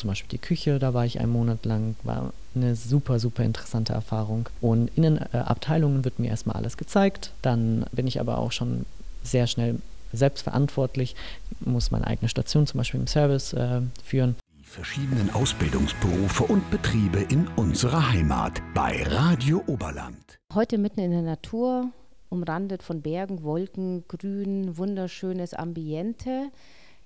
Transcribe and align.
zum 0.00 0.08
Beispiel 0.08 0.30
die 0.30 0.38
Küche, 0.38 0.78
da 0.78 0.94
war 0.94 1.04
ich 1.04 1.20
einen 1.20 1.30
Monat 1.30 1.64
lang, 1.64 1.94
war 2.02 2.32
eine 2.54 2.74
super, 2.74 3.20
super 3.20 3.44
interessante 3.44 3.92
Erfahrung. 3.92 4.48
Und 4.60 4.90
in 4.96 5.04
den 5.04 5.18
äh, 5.18 5.36
Abteilungen 5.36 6.04
wird 6.04 6.18
mir 6.18 6.28
erstmal 6.28 6.56
alles 6.56 6.76
gezeigt, 6.76 7.32
dann 7.42 7.86
bin 7.92 8.06
ich 8.06 8.20
aber 8.20 8.38
auch 8.38 8.50
schon 8.50 8.86
sehr 9.22 9.46
schnell 9.46 9.76
selbstverantwortlich, 10.12 11.14
muss 11.60 11.90
meine 11.90 12.06
eigene 12.06 12.28
Station 12.28 12.66
zum 12.66 12.78
Beispiel 12.78 12.98
im 12.98 13.06
Service 13.06 13.52
äh, 13.52 13.82
führen. 14.02 14.34
Die 14.58 14.64
verschiedenen 14.64 15.30
Ausbildungsberufe 15.30 16.44
und 16.44 16.68
Betriebe 16.70 17.20
in 17.28 17.46
unserer 17.56 18.10
Heimat 18.10 18.60
bei 18.74 19.04
Radio 19.04 19.62
Oberland. 19.66 20.38
Heute 20.54 20.78
mitten 20.78 21.00
in 21.00 21.12
der 21.12 21.22
Natur, 21.22 21.90
umrandet 22.28 22.82
von 22.82 23.02
Bergen, 23.02 23.42
Wolken, 23.42 24.04
Grün, 24.08 24.76
wunderschönes 24.76 25.54
Ambiente. 25.54 26.50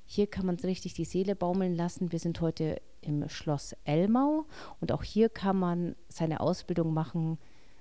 Hier 0.07 0.27
kann 0.27 0.47
man 0.47 0.57
richtig 0.57 0.95
die 0.95 1.05
Seele 1.05 1.35
baumeln 1.35 1.75
lassen. 1.75 2.13
Wir 2.13 2.19
sind 2.19 2.41
heute 2.41 2.81
im 3.01 3.29
Schloss 3.29 3.75
Elmau 3.85 4.47
und 4.81 4.93
auch 4.93 5.03
hier 5.03 5.29
kann 5.29 5.59
man 5.59 5.97
seine 6.09 6.41
Ausbildung 6.41 6.95
machen, 6.95 7.39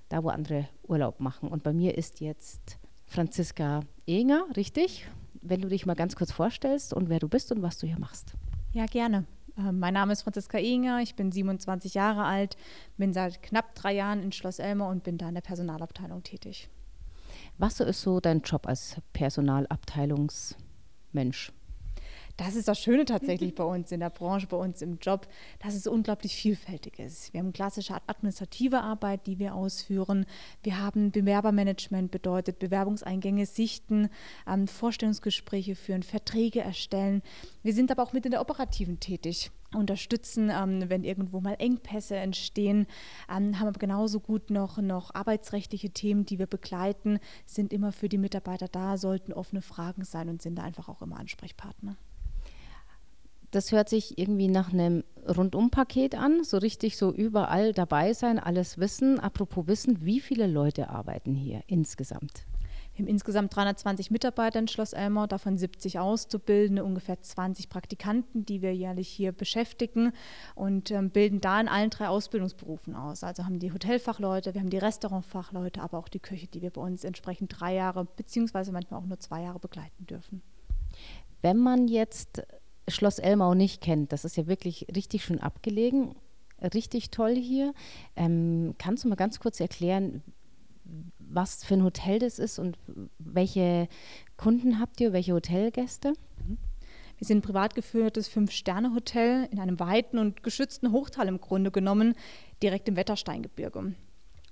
da 0.10 0.24
wo 0.24 0.30
andere 0.30 0.68
Urlaub 0.88 1.20
machen. 1.20 1.50
Und 1.50 1.64
bei 1.64 1.74
mir 1.74 1.98
ist 1.98 2.22
jetzt 2.22 2.78
Franziska 3.06 3.82
Enger, 4.08 4.46
richtig? 4.56 5.08
Wenn 5.42 5.62
du 5.62 5.68
dich 5.68 5.86
mal 5.86 5.96
ganz 5.96 6.16
kurz 6.16 6.32
vorstellst 6.32 6.94
und 6.94 7.10
wer 7.10 7.20
du 7.20 7.28
bist 7.28 7.52
und 7.52 7.62
was 7.62 7.78
du 7.78 7.88
hier 7.88 8.00
machst. 8.00 8.34
Ja, 8.72 8.86
gerne. 8.86 9.26
Ähm, 9.58 9.80
mein 9.80 9.94
Name 9.94 10.14
ist 10.14 10.22
Franziska 10.24 10.58
Enger, 10.58 11.02
ich 11.02 11.16
bin 11.16 11.32
27 11.32 11.94
Jahre 11.94 12.24
alt, 12.24 12.58
bin 12.98 13.14
seit 13.14 13.44
knapp 13.44 13.76
drei 13.76 13.94
Jahren 13.94 14.24
in 14.24 14.32
Schloss 14.32 14.58
Elmau 14.60 14.90
und 14.90 15.04
bin 15.04 15.18
da 15.18 15.28
in 15.28 15.36
der 15.36 15.42
Personalabteilung 15.42 16.24
tätig. 16.24 16.70
Was 17.58 17.80
ist 17.80 18.02
so 18.02 18.20
dein 18.20 18.42
Job 18.42 18.68
als 18.68 18.98
Personalabteilungsmensch? 19.14 21.54
Das 22.36 22.56
ist 22.56 22.68
das 22.68 22.80
Schöne 22.80 23.06
tatsächlich 23.06 23.54
bei 23.54 23.64
uns 23.64 23.92
in 23.92 24.00
der 24.00 24.10
Branche, 24.10 24.48
bei 24.48 24.58
uns 24.58 24.82
im 24.82 24.98
Job, 25.00 25.28
dass 25.60 25.76
es 25.76 25.86
unglaublich 25.86 26.36
vielfältig 26.36 26.98
ist. 26.98 27.32
Wir 27.32 27.40
haben 27.40 27.54
klassische 27.54 27.96
administrative 28.08 28.82
Arbeit, 28.82 29.28
die 29.28 29.38
wir 29.38 29.54
ausführen. 29.54 30.26
Wir 30.64 30.80
haben 30.80 31.12
Bewerbermanagement, 31.12 32.10
bedeutet 32.10 32.58
Bewerbungseingänge 32.58 33.46
sichten, 33.46 34.10
ähm, 34.48 34.68
Vorstellungsgespräche 34.68 35.76
führen, 35.76 36.02
Verträge 36.02 36.62
erstellen. 36.62 37.22
Wir 37.62 37.74
sind 37.74 37.92
aber 37.92 38.02
auch 38.02 38.14
mit 38.14 38.26
in 38.26 38.32
der 38.32 38.42
operativen 38.42 39.00
tätig 39.00 39.52
unterstützen, 39.76 40.50
ähm, 40.52 40.90
wenn 40.90 41.04
irgendwo 41.04 41.40
mal 41.40 41.56
Engpässe 41.60 42.16
entstehen, 42.16 42.88
ähm, 43.30 43.60
haben 43.60 43.68
aber 43.68 43.80
genauso 43.80 44.20
gut 44.20 44.50
noch, 44.50 44.80
noch 44.80 45.14
arbeitsrechtliche 45.14 45.92
Themen, 45.92 46.26
die 46.26 46.40
wir 46.40 46.48
begleiten, 46.48 47.20
sind 47.46 47.74
immer 47.74 47.92
für 47.92 48.10
die 48.10 48.18
Mitarbeiter 48.18 48.68
da, 48.68 48.98
sollten 48.98 49.34
offene 49.34 49.62
Fragen 49.62 50.04
sein 50.04 50.30
und 50.30 50.42
sind 50.42 50.56
da 50.56 50.64
einfach 50.64 50.90
auch 50.90 51.04
immer 51.04 51.20
Ansprechpartner. 51.20 51.96
Das 53.54 53.72
hört 53.72 53.88
sich 53.88 54.18
irgendwie 54.18 54.48
nach 54.48 54.74
einem 54.74 55.04
Rundumpaket 55.28 56.16
an, 56.16 56.44
so 56.44 56.58
richtig 56.58 56.98
so 56.98 57.14
überall 57.14 57.72
dabei 57.72 58.14
sein, 58.14 58.40
alles 58.40 58.80
wissen. 58.80 59.20
Apropos 59.20 59.68
Wissen, 59.68 60.04
wie 60.04 60.22
viele 60.22 60.48
Leute 60.48 60.90
arbeiten 60.90 61.36
hier 61.36 61.62
insgesamt? 61.68 62.48
Wir 62.96 63.06
haben 63.06 63.10
insgesamt 63.12 63.56
320 63.56 64.10
Mitarbeiter 64.10 64.58
in 64.58 64.68
Schloss 64.68 64.94
Elmau, 64.94 65.28
davon 65.28 65.60
70 65.60 66.00
Auszubildende, 66.00 66.84
ungefähr 66.84 67.22
20 67.22 67.70
Praktikanten, 67.70 68.44
die 68.44 68.64
wir 68.64 68.74
jährlich 68.74 69.08
hier 69.08 69.32
beschäftigen 69.32 70.14
und 70.56 70.90
ähm, 70.90 71.12
bilden 71.12 71.40
da 71.40 71.62
in 71.62 71.68
allen 71.68 71.92
drei 71.92 72.08
Ausbildungsberufen 72.08 72.96
aus. 72.96 73.24
Also 73.24 73.46
haben 73.46 73.60
die 73.60 73.72
Hotelfachleute, 73.72 74.56
wir 74.56 74.62
haben 74.62 74.72
die 74.72 74.80
Restaurantfachleute, 74.80 75.80
aber 75.80 76.00
auch 76.00 76.10
die 76.10 76.20
Köche, 76.20 76.48
die 76.48 76.64
wir 76.64 76.72
bei 76.72 76.82
uns 76.82 77.04
entsprechend 77.04 77.60
drei 77.60 77.76
Jahre 77.76 78.06
beziehungsweise 78.16 78.72
manchmal 78.72 79.00
auch 79.00 79.06
nur 79.06 79.20
zwei 79.20 79.44
Jahre 79.44 79.60
begleiten 79.60 80.08
dürfen. 80.08 80.42
Wenn 81.44 81.58
man 81.58 81.88
jetzt 81.88 82.42
Schloss 82.88 83.20
Elmau 83.20 83.54
nicht 83.54 83.82
kennt, 83.82 84.12
das 84.12 84.26
ist 84.26 84.38
ja 84.38 84.48
wirklich 84.48 84.88
richtig 84.96 85.24
schön 85.24 85.40
abgelegen, 85.40 86.16
richtig 86.74 87.12
toll 87.12 87.36
hier. 87.36 87.74
Ähm, 88.16 88.76
kannst 88.78 89.04
du 89.04 89.10
mal 89.10 89.16
ganz 89.16 89.40
kurz 89.40 89.60
erklären, 89.60 90.22
was 91.20 91.64
für 91.64 91.76
ein 91.76 91.84
Hotel 91.84 92.20
das 92.20 92.40
ist 92.40 92.60
und 92.60 92.78
welche 93.20 93.88
Kunden 94.38 94.80
habt 94.80 95.00
ihr, 95.02 95.14
welche 95.14 95.34
Hotelgäste? 95.34 96.14
Mhm. 96.46 96.58
Wir 97.18 97.28
sind 97.28 97.38
ein 97.38 97.42
privat 97.42 97.76
geführtes 97.76 98.28
Fünf-Sterne-Hotel 98.28 99.48
in 99.52 99.60
einem 99.60 99.80
weiten 99.80 100.18
und 100.18 100.44
geschützten 100.44 100.92
Hochtal 100.92 101.28
im 101.28 101.40
Grunde 101.40 101.72
genommen, 101.72 102.16
direkt 102.62 102.90
im 102.90 102.96
Wettersteingebirge. 102.96 103.94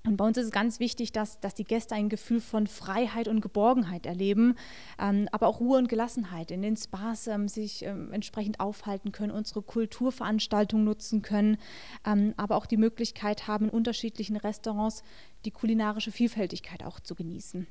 Und 0.04 0.18
bei 0.18 0.26
uns 0.26 0.38
ist 0.38 0.46
es 0.46 0.52
ganz 0.52 0.80
wichtig, 0.80 1.12
dass, 1.12 1.40
dass 1.40 1.54
die 1.54 1.64
Gäste 1.64 1.94
ein 1.94 2.10
Gefühl 2.10 2.42
von 2.42 2.66
Freiheit 2.66 3.28
und 3.28 3.40
Geborgenheit 3.42 4.08
erleben, 4.08 4.56
ähm, 5.00 5.28
aber 5.32 5.48
auch 5.48 5.60
Ruhe 5.60 5.78
und 5.78 5.90
Gelassenheit 5.90 6.50
in 6.50 6.64
den 6.64 6.76
Spas 6.76 7.28
ähm, 7.28 7.48
sich 7.48 7.84
ähm, 7.86 8.12
entsprechend 8.12 8.60
aufhalten 8.60 9.12
können, 9.12 9.32
unsere 9.32 9.62
Kulturveranstaltungen 9.62 10.86
nutzen 10.86 11.22
können, 11.22 11.58
ähm, 12.04 12.34
aber 12.36 12.56
auch 12.56 12.66
die 12.66 12.78
Möglichkeit 12.78 13.48
haben, 13.48 13.66
in 13.66 13.72
unterschiedlichen 13.72 14.38
Restaurants 14.38 15.04
die 15.46 15.52
kulinarische 15.52 16.12
Vielfältigkeit 16.12 16.84
auch 16.84 17.00
zu 17.00 17.14
genießen. 17.14 17.68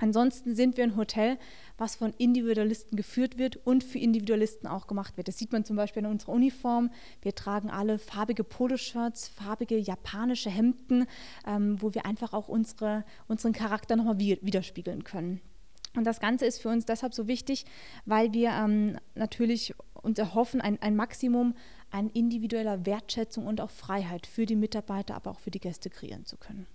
Ansonsten 0.00 0.56
sind 0.56 0.76
wir 0.76 0.84
ein 0.84 0.96
Hotel, 0.96 1.38
was 1.78 1.94
von 1.94 2.12
Individualisten 2.18 2.96
geführt 2.96 3.38
wird 3.38 3.56
und 3.64 3.84
für 3.84 3.98
Individualisten 3.98 4.66
auch 4.66 4.86
gemacht 4.86 5.16
wird. 5.16 5.28
Das 5.28 5.38
sieht 5.38 5.52
man 5.52 5.64
zum 5.64 5.76
Beispiel 5.76 6.04
in 6.04 6.10
unserer 6.10 6.32
Uniform. 6.32 6.90
Wir 7.22 7.34
tragen 7.34 7.70
alle 7.70 7.98
farbige 7.98 8.42
Poloshirts, 8.42 9.28
farbige 9.28 9.78
japanische 9.78 10.50
Hemden, 10.50 11.06
ähm, 11.46 11.80
wo 11.80 11.94
wir 11.94 12.06
einfach 12.06 12.32
auch 12.32 12.48
unsere, 12.48 13.04
unseren 13.28 13.52
Charakter 13.52 13.94
nochmal 13.96 14.18
widerspiegeln 14.18 15.04
können. 15.04 15.40
Und 15.96 16.04
das 16.04 16.18
Ganze 16.18 16.44
ist 16.44 16.60
für 16.60 16.70
uns 16.70 16.86
deshalb 16.86 17.14
so 17.14 17.28
wichtig, 17.28 17.64
weil 18.04 18.32
wir 18.32 18.50
ähm, 18.50 18.98
natürlich 19.14 19.74
uns 19.94 20.18
erhoffen, 20.18 20.60
ein, 20.60 20.82
ein 20.82 20.96
Maximum 20.96 21.54
an 21.90 22.10
individueller 22.10 22.84
Wertschätzung 22.84 23.46
und 23.46 23.60
auch 23.60 23.70
Freiheit 23.70 24.26
für 24.26 24.44
die 24.44 24.56
Mitarbeiter, 24.56 25.14
aber 25.14 25.30
auch 25.30 25.38
für 25.38 25.52
die 25.52 25.60
Gäste 25.60 25.90
kreieren 25.90 26.26
zu 26.26 26.36
können. 26.36 26.66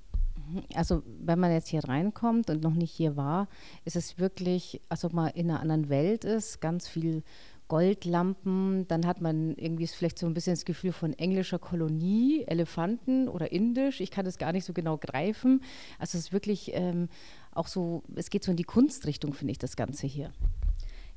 Also 0.74 1.04
wenn 1.20 1.40
man 1.40 1.52
jetzt 1.52 1.68
hier 1.68 1.84
reinkommt 1.84 2.50
und 2.50 2.64
noch 2.64 2.74
nicht 2.74 2.92
hier 2.92 3.16
war, 3.16 3.48
ist 3.86 3.96
es 3.96 4.20
wirklich, 4.20 4.82
als 4.90 5.06
ob 5.06 5.14
man 5.14 5.30
in 5.30 5.50
einer 5.50 5.60
anderen 5.60 5.90
Welt 5.90 6.26
ist, 6.26 6.62
ganz 6.62 6.88
viel 6.88 7.24
Goldlampen, 7.68 8.88
dann 8.88 9.06
hat 9.06 9.22
man 9.22 9.54
irgendwie 9.56 9.86
vielleicht 9.86 10.18
so 10.18 10.26
ein 10.26 10.34
bisschen 10.34 10.54
das 10.54 10.66
Gefühl 10.66 10.92
von 10.92 11.14
englischer 11.14 11.60
Kolonie, 11.60 12.44
Elefanten 12.48 13.30
oder 13.30 13.52
indisch, 13.52 14.02
ich 14.02 14.10
kann 14.10 14.26
das 14.26 14.40
gar 14.40 14.52
nicht 14.52 14.66
so 14.66 14.74
genau 14.74 14.98
greifen. 14.98 15.62
Also 16.00 16.18
es 16.18 16.26
ist 16.26 16.34
wirklich 16.34 16.72
ähm, 16.74 17.10
auch 17.54 17.68
so, 17.68 18.04
es 18.16 18.31
geht 18.31 18.44
so 18.44 18.52
in 18.52 18.58
die 18.58 18.64
Kunstrichtung, 18.64 19.34
finde 19.34 19.52
ich, 19.52 19.60
das 19.60 19.76
Ganze 19.76 20.08
hier 20.08 20.31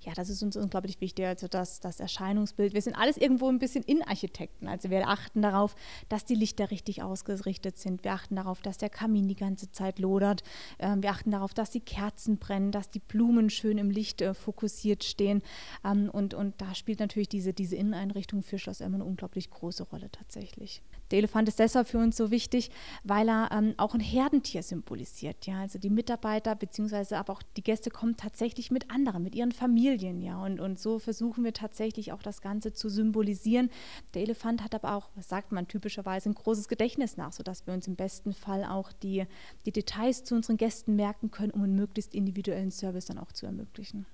ja, 0.04 0.12
das 0.14 0.28
ist 0.28 0.42
uns 0.42 0.56
unglaublich 0.56 1.00
wichtig, 1.00 1.24
also 1.26 1.46
das, 1.48 1.80
das 1.80 2.00
Erscheinungsbild. 2.00 2.74
Wir 2.74 2.82
sind 2.82 2.94
alles 2.94 3.16
irgendwo 3.16 3.48
ein 3.48 3.58
bisschen 3.58 3.84
Innenarchitekten. 3.84 4.68
Also 4.68 4.90
wir 4.90 5.08
achten 5.08 5.42
darauf, 5.42 5.74
dass 6.08 6.24
die 6.24 6.34
Lichter 6.34 6.70
richtig 6.70 7.02
ausgerichtet 7.02 7.78
sind. 7.78 8.02
Wir 8.04 8.12
achten 8.12 8.36
darauf, 8.36 8.60
dass 8.62 8.78
der 8.78 8.90
Kamin 8.90 9.28
die 9.28 9.36
ganze 9.36 9.70
Zeit 9.70 9.98
lodert. 9.98 10.42
Ähm, 10.78 11.02
wir 11.02 11.10
achten 11.10 11.30
darauf, 11.30 11.54
dass 11.54 11.70
die 11.70 11.80
Kerzen 11.80 12.38
brennen, 12.38 12.72
dass 12.72 12.90
die 12.90 12.98
Blumen 12.98 13.50
schön 13.50 13.78
im 13.78 13.90
Licht 13.90 14.20
äh, 14.22 14.34
fokussiert 14.34 15.04
stehen. 15.04 15.42
Ähm, 15.84 16.10
und, 16.10 16.34
und 16.34 16.60
da 16.60 16.74
spielt 16.74 17.00
natürlich 17.00 17.28
diese, 17.28 17.52
diese 17.52 17.76
Inneneinrichtung 17.76 18.42
für 18.42 18.58
Schloss 18.58 18.80
Elmer 18.80 18.96
eine 18.96 19.04
unglaublich 19.04 19.50
große 19.50 19.84
Rolle 19.84 20.10
tatsächlich. 20.10 20.82
Der 21.10 21.18
Elefant 21.18 21.46
ist 21.48 21.58
deshalb 21.58 21.88
für 21.88 21.98
uns 21.98 22.16
so 22.16 22.30
wichtig, 22.30 22.70
weil 23.04 23.28
er 23.28 23.50
ähm, 23.52 23.74
auch 23.76 23.94
ein 23.94 24.00
Herdentier 24.00 24.62
symbolisiert. 24.62 25.46
Ja? 25.46 25.60
Also 25.60 25.78
die 25.78 25.90
Mitarbeiter 25.90 26.54
bzw. 26.54 27.14
aber 27.16 27.34
auch 27.34 27.42
die 27.56 27.62
Gäste 27.62 27.90
kommen 27.90 28.16
tatsächlich 28.16 28.70
mit 28.70 28.90
anderen, 28.90 29.22
mit 29.22 29.34
ihren 29.34 29.52
Familien. 29.52 29.91
Ja? 30.22 30.42
Und, 30.42 30.60
und 30.60 30.78
so 30.78 30.98
versuchen 30.98 31.44
wir 31.44 31.52
tatsächlich 31.52 32.12
auch 32.12 32.22
das 32.22 32.40
Ganze 32.40 32.72
zu 32.72 32.88
symbolisieren. 32.88 33.70
Der 34.14 34.22
Elefant 34.22 34.62
hat 34.62 34.74
aber 34.74 34.94
auch, 34.96 35.10
was 35.14 35.28
sagt 35.28 35.52
man 35.52 35.68
typischerweise, 35.68 36.30
ein 36.30 36.34
großes 36.34 36.68
Gedächtnis 36.68 37.16
nach, 37.16 37.32
sodass 37.32 37.66
wir 37.66 37.74
uns 37.74 37.86
im 37.86 37.96
besten 37.96 38.32
Fall 38.32 38.64
auch 38.64 38.92
die, 38.92 39.24
die 39.66 39.72
Details 39.72 40.24
zu 40.24 40.34
unseren 40.34 40.56
Gästen 40.56 40.96
merken 40.96 41.30
können, 41.30 41.52
um 41.52 41.62
einen 41.62 41.76
möglichst 41.76 42.14
individuellen 42.14 42.70
Service 42.70 43.06
dann 43.06 43.18
auch 43.18 43.32
zu 43.32 43.46
ermöglichen. 43.46 44.06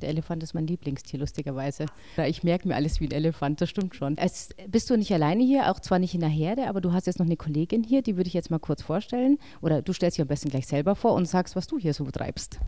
Der 0.00 0.08
Elefant 0.08 0.42
ist 0.42 0.54
mein 0.54 0.66
Lieblingstier, 0.66 1.20
lustigerweise. 1.20 1.86
Ich 2.26 2.42
merke 2.42 2.66
mir 2.66 2.74
alles 2.74 3.00
wie 3.00 3.06
ein 3.06 3.12
Elefant, 3.12 3.60
das 3.60 3.68
stimmt 3.68 3.94
schon. 3.94 4.16
Es, 4.16 4.50
bist 4.68 4.88
du 4.88 4.96
nicht 4.96 5.12
alleine 5.12 5.44
hier, 5.44 5.70
auch 5.70 5.80
zwar 5.80 5.98
nicht 5.98 6.14
in 6.14 6.20
der 6.20 6.30
Herde, 6.30 6.68
aber 6.68 6.80
du 6.80 6.92
hast 6.92 7.06
jetzt 7.06 7.18
noch 7.18 7.26
eine 7.26 7.36
Kollegin 7.36 7.82
hier, 7.82 8.02
die 8.02 8.16
würde 8.16 8.28
ich 8.28 8.34
jetzt 8.34 8.50
mal 8.50 8.58
kurz 8.58 8.82
vorstellen. 8.82 9.38
Oder 9.60 9.82
du 9.82 9.92
stellst 9.92 10.16
dich 10.16 10.22
am 10.22 10.28
besten 10.28 10.48
gleich 10.48 10.66
selber 10.66 10.94
vor 10.94 11.12
und 11.12 11.26
sagst, 11.26 11.54
was 11.54 11.66
du 11.66 11.78
hier 11.78 11.92
so 11.92 12.04
betreibst. 12.04 12.60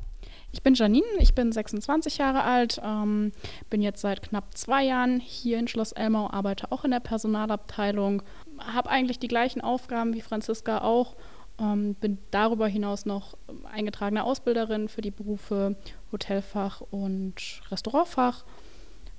Ich 0.53 0.63
bin 0.63 0.75
Janine, 0.75 1.07
ich 1.19 1.35
bin 1.35 1.51
26 1.51 2.19
Jahre 2.19 2.45
alt, 2.45 2.81
ähm, 2.85 3.33
bin 3.71 3.81
jetzt 3.81 4.03
seit 4.03 4.23
knapp 4.23 4.57
zwei 4.57 4.85
Jahren 4.85 5.19
hier 5.19 5.59
in 5.59 5.67
Schloss 5.67 5.93
Elmau, 5.93 6.31
arbeite 6.31 6.71
auch 6.71 6.85
in 6.85 6.91
der 6.91 7.01
Personalabteilung, 7.01 8.23
habe 8.59 8.91
eigentlich 8.91 9.19
die 9.19 9.29
gleichen 9.29 9.63
Aufgaben 9.63 10.15
wie 10.15 10.21
Franziska 10.21 10.83
auch 10.83 11.17
ähm, 11.59 11.95
bin 11.95 12.19
darüber 12.31 12.67
hinaus 12.67 13.07
noch 13.07 13.37
eingetragene 13.71 14.25
Ausbilderin 14.25 14.89
für 14.89 15.01
die 15.01 15.11
Berufe 15.11 15.77
Hotelfach 16.11 16.81
und 16.81 17.63
Restaurantfach 17.71 18.45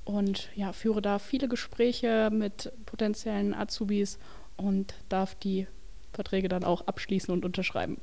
und 0.04 0.50
ja, 0.56 0.74
führe 0.74 1.02
da 1.02 1.20
viele 1.20 1.48
Gespräche 1.48 2.30
mit 2.32 2.72
potenziellen 2.86 3.54
Azubis 3.54 4.20
und 4.58 4.94
darf 5.10 5.36
die 5.36 5.68
Verträge 6.12 6.50
dann 6.50 6.64
auch 6.64 6.82
abschließen 6.88 7.34
und 7.34 7.46
unterschreiben. 7.46 7.98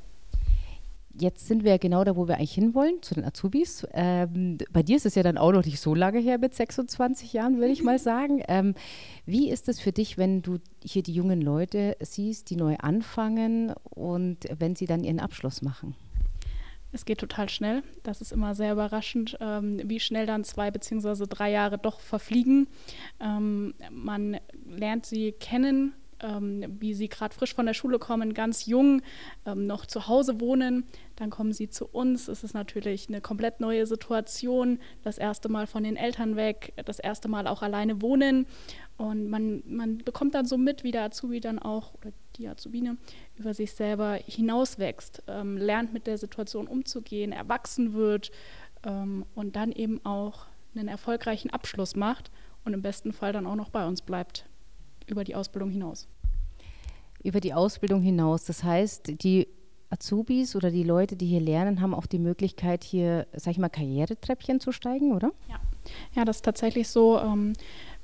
Jetzt 1.19 1.47
sind 1.47 1.63
wir 1.63 1.71
ja 1.71 1.77
genau 1.77 2.03
da, 2.03 2.15
wo 2.15 2.27
wir 2.27 2.37
eigentlich 2.37 2.53
hinwollen, 2.53 3.01
zu 3.01 3.15
den 3.15 3.25
Azubis. 3.25 3.85
Ähm, 3.93 4.57
bei 4.71 4.81
dir 4.81 4.95
ist 4.95 5.05
es 5.05 5.15
ja 5.15 5.23
dann 5.23 5.37
auch 5.37 5.51
noch 5.51 5.65
nicht 5.65 5.79
so 5.79 5.93
lange 5.93 6.19
her 6.19 6.37
mit 6.37 6.53
26 6.53 7.33
Jahren, 7.33 7.57
würde 7.57 7.73
ich 7.73 7.83
mal 7.83 7.99
sagen. 7.99 8.41
Ähm, 8.47 8.75
wie 9.25 9.49
ist 9.49 9.67
es 9.67 9.79
für 9.79 9.91
dich, 9.91 10.17
wenn 10.17 10.41
du 10.41 10.59
hier 10.83 11.03
die 11.03 11.13
jungen 11.13 11.41
Leute 11.41 11.97
siehst, 11.99 12.49
die 12.49 12.55
neu 12.55 12.77
anfangen 12.77 13.73
und 13.89 14.47
wenn 14.57 14.75
sie 14.75 14.85
dann 14.85 15.03
ihren 15.03 15.19
Abschluss 15.19 15.61
machen? 15.61 15.95
Es 16.93 17.05
geht 17.05 17.19
total 17.19 17.49
schnell. 17.49 17.83
Das 18.03 18.21
ist 18.21 18.31
immer 18.31 18.53
sehr 18.53 18.73
überraschend, 18.73 19.37
ähm, 19.39 19.81
wie 19.85 19.99
schnell 19.99 20.25
dann 20.25 20.43
zwei 20.43 20.71
beziehungsweise 20.71 21.25
drei 21.25 21.51
Jahre 21.51 21.77
doch 21.77 21.99
verfliegen. 21.99 22.67
Ähm, 23.19 23.73
man 23.89 24.37
lernt 24.65 25.05
sie 25.05 25.31
kennen, 25.31 25.93
ähm, 26.21 26.65
wie 26.79 26.93
sie 26.93 27.09
gerade 27.09 27.33
frisch 27.33 27.53
von 27.53 27.65
der 27.65 27.73
Schule 27.73 27.99
kommen, 27.99 28.33
ganz 28.33 28.65
jung, 28.65 29.01
ähm, 29.45 29.67
noch 29.67 29.85
zu 29.85 30.07
Hause 30.07 30.39
wohnen. 30.39 30.85
Dann 31.15 31.29
kommen 31.29 31.53
sie 31.53 31.69
zu 31.69 31.85
uns. 31.85 32.27
Es 32.27 32.43
ist 32.43 32.53
natürlich 32.53 33.07
eine 33.09 33.21
komplett 33.21 33.59
neue 33.59 33.85
Situation. 33.85 34.79
Das 35.03 35.17
erste 35.17 35.49
Mal 35.49 35.67
von 35.67 35.83
den 35.83 35.95
Eltern 35.95 36.35
weg, 36.35 36.73
das 36.85 36.99
erste 36.99 37.27
Mal 37.27 37.47
auch 37.47 37.61
alleine 37.61 38.01
wohnen. 38.01 38.47
Und 38.97 39.29
man, 39.29 39.63
man 39.65 39.97
bekommt 39.99 40.35
dann 40.35 40.45
so 40.45 40.57
mit, 40.57 40.83
wie 40.83 40.91
der 40.91 41.03
Azubi 41.03 41.39
dann 41.39 41.59
auch, 41.59 41.93
oder 41.95 42.11
die 42.35 42.47
Azubine, 42.47 42.97
über 43.35 43.53
sich 43.53 43.73
selber 43.73 44.13
hinauswächst, 44.13 45.23
ähm, 45.27 45.57
lernt 45.57 45.93
mit 45.93 46.07
der 46.07 46.17
Situation 46.17 46.67
umzugehen, 46.67 47.31
erwachsen 47.31 47.93
wird 47.93 48.31
ähm, 48.83 49.25
und 49.35 49.55
dann 49.55 49.71
eben 49.71 50.05
auch 50.05 50.45
einen 50.75 50.87
erfolgreichen 50.87 51.49
Abschluss 51.49 51.95
macht 51.95 52.31
und 52.63 52.73
im 52.73 52.81
besten 52.81 53.11
Fall 53.11 53.33
dann 53.33 53.47
auch 53.47 53.55
noch 53.55 53.69
bei 53.69 53.85
uns 53.85 54.01
bleibt 54.01 54.45
über 55.07 55.23
die 55.23 55.35
Ausbildung 55.35 55.69
hinaus. 55.69 56.07
Über 57.23 57.39
die 57.39 57.53
Ausbildung 57.53 58.01
hinaus. 58.01 58.45
Das 58.45 58.63
heißt, 58.63 59.23
die 59.23 59.47
Azubis 59.91 60.55
oder 60.55 60.71
die 60.71 60.83
Leute, 60.83 61.15
die 61.15 61.27
hier 61.27 61.41
lernen, 61.41 61.81
haben 61.81 61.93
auch 61.93 62.05
die 62.05 62.19
Möglichkeit, 62.19 62.83
hier, 62.83 63.27
sag 63.33 63.51
ich 63.51 63.57
mal, 63.57 63.69
Karrieretreppchen 63.69 64.59
zu 64.59 64.71
steigen, 64.71 65.11
oder? 65.11 65.31
Ja, 65.49 65.59
ja 66.15 66.25
das 66.25 66.37
ist 66.37 66.45
tatsächlich 66.45 66.87
so. 66.87 67.19
Ähm, 67.19 67.53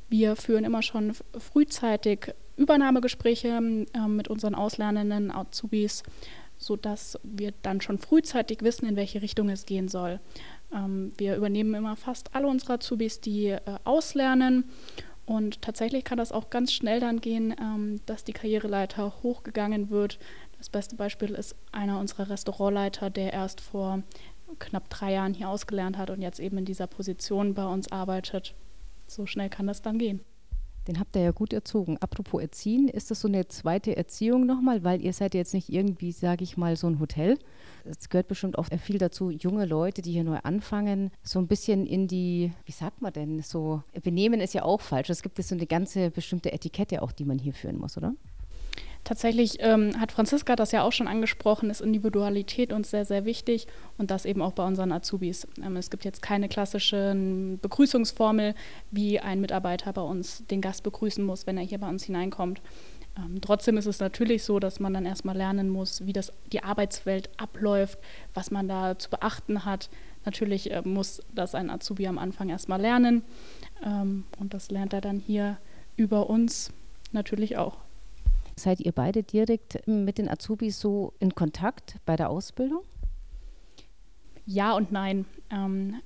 wir 0.10 0.36
führen 0.36 0.64
immer 0.64 0.82
schon 0.82 1.14
frühzeitig 1.38 2.34
Übernahmegespräche 2.58 3.48
ähm, 3.48 4.16
mit 4.16 4.28
unseren 4.28 4.56
auslernenden 4.56 5.32
Azubis, 5.32 6.04
sodass 6.58 7.20
wir 7.24 7.54
dann 7.62 7.82
schon 7.82 8.00
frühzeitig 8.00 8.62
wissen, 8.64 8.88
in 8.88 8.96
welche 8.96 9.22
Richtung 9.22 9.50
es 9.50 9.66
gehen 9.66 9.88
soll. 9.88 10.20
Ähm, 10.74 11.14
wir 11.18 11.36
übernehmen 11.36 11.74
immer 11.74 11.96
fast 11.96 12.36
alle 12.36 12.48
unsere 12.48 12.74
Azubis, 12.74 13.22
die 13.22 13.48
äh, 13.48 13.62
auslernen 13.84 14.66
und 15.28 15.62
tatsächlich 15.62 16.06
kann 16.06 16.18
das 16.18 16.32
auch 16.32 16.50
ganz 16.50 16.72
schnell 16.72 17.02
dann 17.02 17.20
gehen, 17.20 17.54
ähm, 17.60 18.00
dass 18.06 18.24
die 18.24 18.32
Karriereleiter 18.32 19.14
hochgegangen 19.24 19.90
wird. 19.90 20.20
Das 20.58 20.70
beste 20.70 20.96
Beispiel 20.96 21.32
ist 21.32 21.54
einer 21.74 22.00
unserer 22.00 22.30
Restaurantleiter, 22.30 23.10
der 23.10 23.34
erst 23.34 23.60
vor 23.60 24.04
knapp 24.60 24.90
drei 24.90 25.12
Jahren 25.12 25.34
hier 25.34 25.50
ausgelernt 25.50 25.98
hat 25.98 26.10
und 26.10 26.22
jetzt 26.22 26.40
eben 26.40 26.58
in 26.58 26.64
dieser 26.64 26.88
Position 26.88 27.54
bei 27.54 27.66
uns 27.66 27.92
arbeitet. 27.92 28.56
So 29.06 29.26
schnell 29.26 29.50
kann 29.50 29.68
das 29.68 29.82
dann 29.82 30.00
gehen. 30.00 30.22
Den 30.88 31.00
habt 31.00 31.16
ihr 31.16 31.22
ja 31.22 31.32
gut 31.32 31.52
erzogen. 31.52 31.98
Apropos 31.98 32.42
Erziehen, 32.42 32.88
ist 32.88 33.12
das 33.12 33.22
so 33.22 33.28
eine 33.28 33.48
zweite 33.48 33.98
Erziehung 33.98 34.46
nochmal? 34.46 34.84
Weil 34.84 35.02
ihr 35.02 35.12
seid 35.12 35.34
jetzt 35.34 35.54
nicht 35.54 35.70
irgendwie, 35.70 36.14
sage 36.14 36.44
ich 36.44 36.56
mal, 36.56 36.78
so 36.78 36.88
ein 36.88 37.00
Hotel. 37.00 37.38
Es 37.84 38.10
gehört 38.10 38.28
bestimmt 38.28 38.58
auch 38.58 38.68
viel 38.82 38.98
dazu, 38.98 39.30
junge 39.30 39.66
Leute, 39.66 40.02
die 40.02 40.12
hier 40.12 40.24
neu 40.24 40.40
anfangen, 40.44 41.12
so 41.24 41.40
ein 41.40 41.48
bisschen 41.48 41.86
in 41.86 42.08
die, 42.08 42.52
wie 42.66 42.72
sagt 42.72 43.02
man 43.02 43.14
denn, 43.14 43.42
so, 43.42 43.82
Benehmen 44.04 44.42
ist 44.42 44.54
ja 44.54 44.64
auch 44.64 44.82
falsch. 44.82 45.10
Es 45.10 45.22
gibt 45.22 45.42
so 45.42 45.56
eine 45.56 45.68
ganze 45.68 46.10
bestimmte 46.10 46.52
Etikette 46.52 47.02
auch, 47.02 47.12
die 47.12 47.26
man 47.26 47.40
hier 47.40 47.54
führen 47.54 47.78
muss, 47.78 47.98
oder? 47.98 48.14
Tatsächlich 49.08 49.60
ähm, 49.62 49.98
hat 49.98 50.12
Franziska 50.12 50.58
das 50.58 50.74
ja 50.74 50.84
auch 50.84 50.92
schon 50.92 51.08
angesprochen, 51.08 51.70
ist 51.70 51.80
Individualität 51.80 52.74
uns 52.74 52.92
sehr, 52.92 53.06
sehr 53.06 53.24
wichtig 53.24 53.66
und 53.98 54.12
das 54.12 54.26
eben 54.26 54.42
auch 54.42 54.52
bei 54.52 54.66
unseren 54.66 54.92
Azubis. 54.92 55.48
Ähm, 55.64 55.78
es 55.78 55.90
gibt 55.90 56.04
jetzt 56.04 56.22
keine 56.22 56.50
klassische 56.50 57.16
Begrüßungsformel, 57.62 58.54
wie 58.92 59.22
ein 59.22 59.40
Mitarbeiter 59.40 59.94
bei 59.94 60.02
uns 60.02 60.46
den 60.48 60.60
Gast 60.60 60.84
begrüßen 60.84 61.24
muss, 61.24 61.48
wenn 61.48 61.58
er 61.58 61.64
hier 61.64 61.78
bei 61.78 61.88
uns 61.88 62.04
hineinkommt. 62.04 62.60
Ähm, 63.18 63.40
trotzdem 63.40 63.78
ist 63.78 63.86
es 63.86 64.02
natürlich 64.02 64.44
so, 64.44 64.60
dass 64.60 64.82
man 64.82 64.94
dann 64.94 65.06
erstmal 65.06 65.38
lernen 65.38 65.70
muss, 65.70 66.06
wie 66.06 66.12
das, 66.12 66.34
die 66.52 66.66
Arbeitswelt 66.66 67.30
abläuft, 67.38 68.00
was 68.34 68.52
man 68.52 68.68
da 68.68 69.00
zu 69.00 69.10
beachten 69.10 69.64
hat. 69.64 69.90
Natürlich 70.26 70.70
äh, 70.70 70.82
muss 70.84 71.22
das 71.34 71.56
ein 71.56 71.70
Azubi 71.70 72.08
am 72.08 72.18
Anfang 72.18 72.50
erstmal 72.50 72.82
lernen 72.82 73.24
ähm, 73.86 74.26
und 74.38 74.54
das 74.54 74.70
lernt 74.70 74.92
er 74.92 75.00
dann 75.00 75.20
hier 75.20 75.56
über 75.96 76.30
uns 76.30 76.74
natürlich 77.14 77.56
auch. 77.56 77.87
Seid 78.60 78.80
ihr 78.80 78.92
beide 78.92 79.22
direkt 79.22 79.88
mit 79.88 80.18
den 80.18 80.28
Azubis 80.28 80.80
so 80.80 81.14
in 81.20 81.36
Kontakt 81.36 81.98
bei 82.06 82.16
der 82.16 82.30
Ausbildung? 82.30 82.82
Ja 84.48 84.76
und 84.76 84.92
nein. 84.92 85.26
Ähm, 85.52 86.02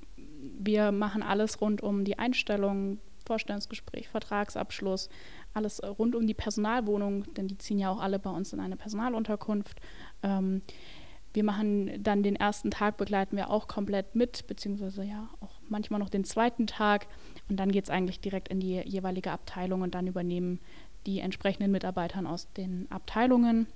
wir 0.59 0.92
machen 0.92 1.24
alles 1.24 1.62
rund 1.62 1.81
um 1.81 2.03
die 2.03 2.19
Einstellung, 2.19 2.98
Vorstellungsgespräch, 3.25 4.09
Vertragsabschluss, 4.09 5.09
alles 5.53 5.81
rund 5.81 6.13
um 6.13 6.27
die 6.27 6.33
Personalwohnung, 6.33 7.33
denn 7.36 7.48
die 7.48 7.57
ziehen 7.57 7.80
ja 7.80 7.89
auch 7.89 8.01
alle 8.01 8.19
bei 8.19 8.30
uns 8.30 8.51
in 8.51 8.59
eine 8.59 8.75
Personalunterkunft. 8.75 9.80
Ähm, 10.21 10.62
wir 11.33 11.45
machen 11.45 12.03
dann 12.03 12.24
den 12.24 12.36
ersten 12.36 12.71
Tag, 12.71 12.98
begleiten 12.98 13.38
wir 13.38 13.50
auch 13.50 13.69
komplett 13.69 14.15
mit, 14.15 14.48
beziehungsweise 14.48 15.03
ja 15.03 15.30
auch 15.39 15.62
manchmal 15.69 16.01
noch 16.01 16.09
den 16.09 16.25
zweiten 16.25 16.68
Tag. 16.68 17.07
Und 17.48 17.57
dann 17.57 17.71
geht 17.71 17.86
es 17.86 17.89
eigentlich 17.89 18.19
direkt 18.19 18.50
in 18.50 18.59
die 18.59 18.81
jeweilige 18.81 19.31
Abteilung 19.31 19.81
und 19.81 19.95
dann 19.95 20.07
übernehmen 20.07 20.59
die 21.06 21.19
entsprechenden 21.19 21.71
Mitarbeitern 21.71 22.27
aus 22.27 22.51
den 22.53 22.89
Abteilungen. 22.92 23.68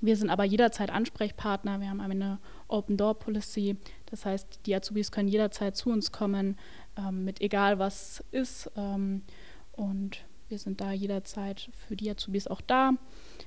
Wir 0.00 0.16
sind 0.16 0.30
aber 0.30 0.44
jederzeit 0.44 0.90
Ansprechpartner. 0.90 1.80
Wir 1.80 1.88
haben 1.88 2.00
eine 2.00 2.38
Open 2.68 2.96
Door 2.96 3.18
Policy. 3.18 3.76
Das 4.06 4.24
heißt, 4.24 4.60
die 4.66 4.74
Azubis 4.74 5.10
können 5.10 5.28
jederzeit 5.28 5.76
zu 5.76 5.90
uns 5.90 6.12
kommen, 6.12 6.58
ähm, 6.96 7.24
mit 7.24 7.40
egal 7.40 7.78
was 7.78 8.22
ist. 8.30 8.70
Ähm, 8.76 9.22
und 9.72 10.24
wir 10.48 10.58
sind 10.58 10.80
da 10.80 10.92
jederzeit 10.92 11.70
für 11.72 11.96
die 11.96 12.10
Azubis 12.10 12.46
auch 12.46 12.60
da. 12.60 12.92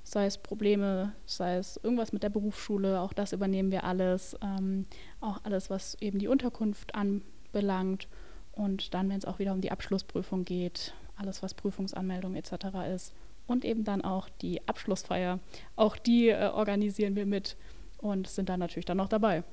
Sei 0.03 0.25
es 0.25 0.37
Probleme, 0.37 1.13
sei 1.25 1.57
es 1.57 1.79
irgendwas 1.81 2.13
mit 2.13 2.23
der 2.23 2.29
Berufsschule, 2.29 2.99
auch 2.99 3.13
das 3.13 3.31
übernehmen 3.31 3.71
wir 3.71 3.83
alles. 3.83 4.35
Ähm, 4.41 4.85
auch 5.21 5.39
alles, 5.43 5.69
was 5.69 5.95
eben 6.01 6.19
die 6.19 6.27
Unterkunft 6.27 6.95
anbelangt. 6.95 8.07
Und 8.51 8.93
dann, 8.93 9.09
wenn 9.09 9.17
es 9.17 9.25
auch 9.25 9.39
wieder 9.39 9.53
um 9.53 9.61
die 9.61 9.71
Abschlussprüfung 9.71 10.43
geht, 10.43 10.93
alles 11.19 11.43
was 11.43 11.53
Prüfungsanmeldung 11.53 12.35
etc. 12.35 12.53
ist. 12.93 13.13
Und 13.47 13.65
eben 13.65 13.83
dann 13.83 14.01
auch 14.01 14.29
die 14.41 14.67
Abschlussfeier. 14.67 15.39
Auch 15.75 15.97
die 15.97 16.29
äh, 16.29 16.49
organisieren 16.53 17.15
wir 17.15 17.25
mit 17.25 17.57
und 17.97 18.27
sind 18.27 18.49
dann 18.49 18.59
natürlich 18.59 18.85
dann 18.85 18.97
noch 18.97 19.09
dabei. 19.09 19.43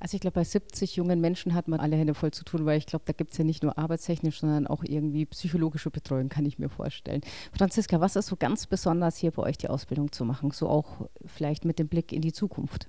Also 0.00 0.14
ich 0.14 0.20
glaube, 0.20 0.36
bei 0.36 0.44
70 0.44 0.96
jungen 0.96 1.20
Menschen 1.20 1.54
hat 1.54 1.66
man 1.66 1.80
alle 1.80 1.96
Hände 1.96 2.14
voll 2.14 2.30
zu 2.30 2.44
tun, 2.44 2.66
weil 2.66 2.78
ich 2.78 2.86
glaube, 2.86 3.04
da 3.06 3.12
gibt 3.12 3.32
es 3.32 3.38
ja 3.38 3.44
nicht 3.44 3.62
nur 3.62 3.78
arbeitstechnisch, 3.78 4.40
sondern 4.40 4.66
auch 4.66 4.84
irgendwie 4.84 5.26
psychologische 5.26 5.90
Betreuung, 5.90 6.28
kann 6.28 6.46
ich 6.46 6.58
mir 6.58 6.68
vorstellen. 6.68 7.20
Franziska, 7.56 8.00
was 8.00 8.14
ist 8.14 8.26
so 8.26 8.36
ganz 8.36 8.66
besonders 8.66 9.16
hier 9.16 9.32
bei 9.32 9.42
euch 9.42 9.58
die 9.58 9.68
Ausbildung 9.68 10.12
zu 10.12 10.24
machen, 10.24 10.52
so 10.52 10.68
auch 10.68 11.08
vielleicht 11.24 11.64
mit 11.64 11.80
dem 11.80 11.88
Blick 11.88 12.12
in 12.12 12.22
die 12.22 12.32
Zukunft? 12.32 12.88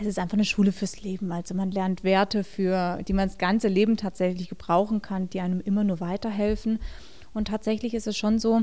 Es 0.00 0.06
ist 0.06 0.18
einfach 0.18 0.34
eine 0.34 0.44
Schule 0.44 0.72
fürs 0.72 1.02
Leben. 1.02 1.32
Also 1.32 1.54
man 1.54 1.70
lernt 1.70 2.04
Werte, 2.04 2.44
für, 2.44 3.02
die 3.06 3.12
man 3.12 3.28
das 3.28 3.38
ganze 3.38 3.68
Leben 3.68 3.96
tatsächlich 3.96 4.48
gebrauchen 4.48 5.02
kann, 5.02 5.30
die 5.30 5.40
einem 5.40 5.60
immer 5.60 5.84
nur 5.84 6.00
weiterhelfen. 6.00 6.78
Und 7.34 7.48
tatsächlich 7.48 7.94
ist 7.94 8.06
es 8.06 8.16
schon 8.16 8.38
so, 8.38 8.62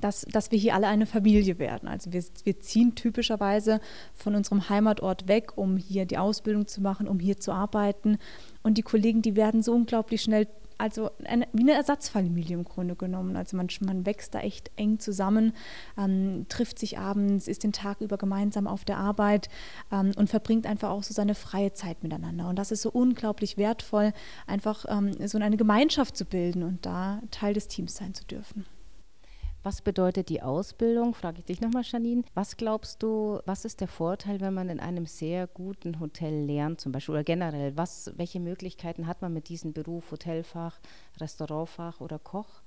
dass, 0.00 0.22
dass 0.22 0.50
wir 0.52 0.58
hier 0.58 0.74
alle 0.74 0.86
eine 0.86 1.06
Familie 1.06 1.58
werden. 1.58 1.88
Also 1.88 2.12
wir, 2.12 2.22
wir 2.44 2.60
ziehen 2.60 2.94
typischerweise 2.94 3.80
von 4.14 4.34
unserem 4.34 4.68
Heimatort 4.68 5.26
weg, 5.26 5.56
um 5.56 5.76
hier 5.76 6.06
die 6.06 6.18
Ausbildung 6.18 6.66
zu 6.66 6.80
machen, 6.80 7.08
um 7.08 7.18
hier 7.18 7.38
zu 7.38 7.52
arbeiten. 7.52 8.18
Und 8.62 8.78
die 8.78 8.82
Kollegen, 8.82 9.22
die 9.22 9.36
werden 9.36 9.62
so 9.62 9.72
unglaublich 9.72 10.22
schnell, 10.22 10.46
also 10.80 11.10
eine, 11.24 11.46
wie 11.52 11.62
eine 11.62 11.74
Ersatzfamilie 11.74 12.56
im 12.56 12.64
Grunde 12.64 12.96
genommen. 12.96 13.36
Also 13.36 13.56
man, 13.56 13.68
man 13.84 14.06
wächst 14.06 14.34
da 14.34 14.40
echt 14.40 14.70
eng 14.76 14.98
zusammen, 14.98 15.52
ähm, 15.98 16.46
trifft 16.48 16.78
sich 16.78 16.98
abends, 16.98 17.46
ist 17.48 17.62
den 17.62 17.72
Tag 17.72 18.00
über 18.00 18.16
gemeinsam 18.16 18.66
auf 18.66 18.84
der 18.84 18.96
Arbeit 18.96 19.48
ähm, 19.92 20.12
und 20.16 20.30
verbringt 20.30 20.66
einfach 20.66 20.90
auch 20.90 21.02
so 21.02 21.12
seine 21.12 21.34
freie 21.34 21.72
Zeit 21.74 22.02
miteinander. 22.02 22.48
Und 22.48 22.56
das 22.56 22.72
ist 22.72 22.82
so 22.82 22.90
unglaublich 22.90 23.58
wertvoll, 23.58 24.12
einfach 24.46 24.86
ähm, 24.88 25.12
so 25.26 25.38
eine 25.38 25.56
Gemeinschaft 25.56 26.16
zu 26.16 26.24
bilden 26.24 26.62
und 26.62 26.86
da 26.86 27.20
Teil 27.30 27.54
des 27.54 27.68
Teams 27.68 27.94
sein 27.94 28.14
zu 28.14 28.24
dürfen. 28.24 28.64
Was 29.62 29.82
bedeutet 29.82 30.30
die 30.30 30.40
Ausbildung? 30.40 31.12
Frage 31.12 31.40
ich 31.40 31.44
dich 31.44 31.60
nochmal, 31.60 31.82
Janine. 31.84 32.22
Was 32.32 32.56
glaubst 32.56 33.02
du, 33.02 33.40
was 33.44 33.66
ist 33.66 33.82
der 33.82 33.88
Vorteil, 33.88 34.40
wenn 34.40 34.54
man 34.54 34.70
in 34.70 34.80
einem 34.80 35.04
sehr 35.04 35.46
guten 35.46 36.00
Hotel 36.00 36.46
lernt, 36.46 36.80
zum 36.80 36.92
Beispiel, 36.92 37.12
oder 37.12 37.24
generell? 37.24 37.76
Was, 37.76 38.10
welche 38.16 38.40
Möglichkeiten 38.40 39.06
hat 39.06 39.20
man 39.20 39.34
mit 39.34 39.50
diesem 39.50 39.74
Beruf, 39.74 40.12
Hotelfach, 40.12 40.80
Restaurantfach 41.20 42.00
oder 42.00 42.18
Koch? 42.18 42.62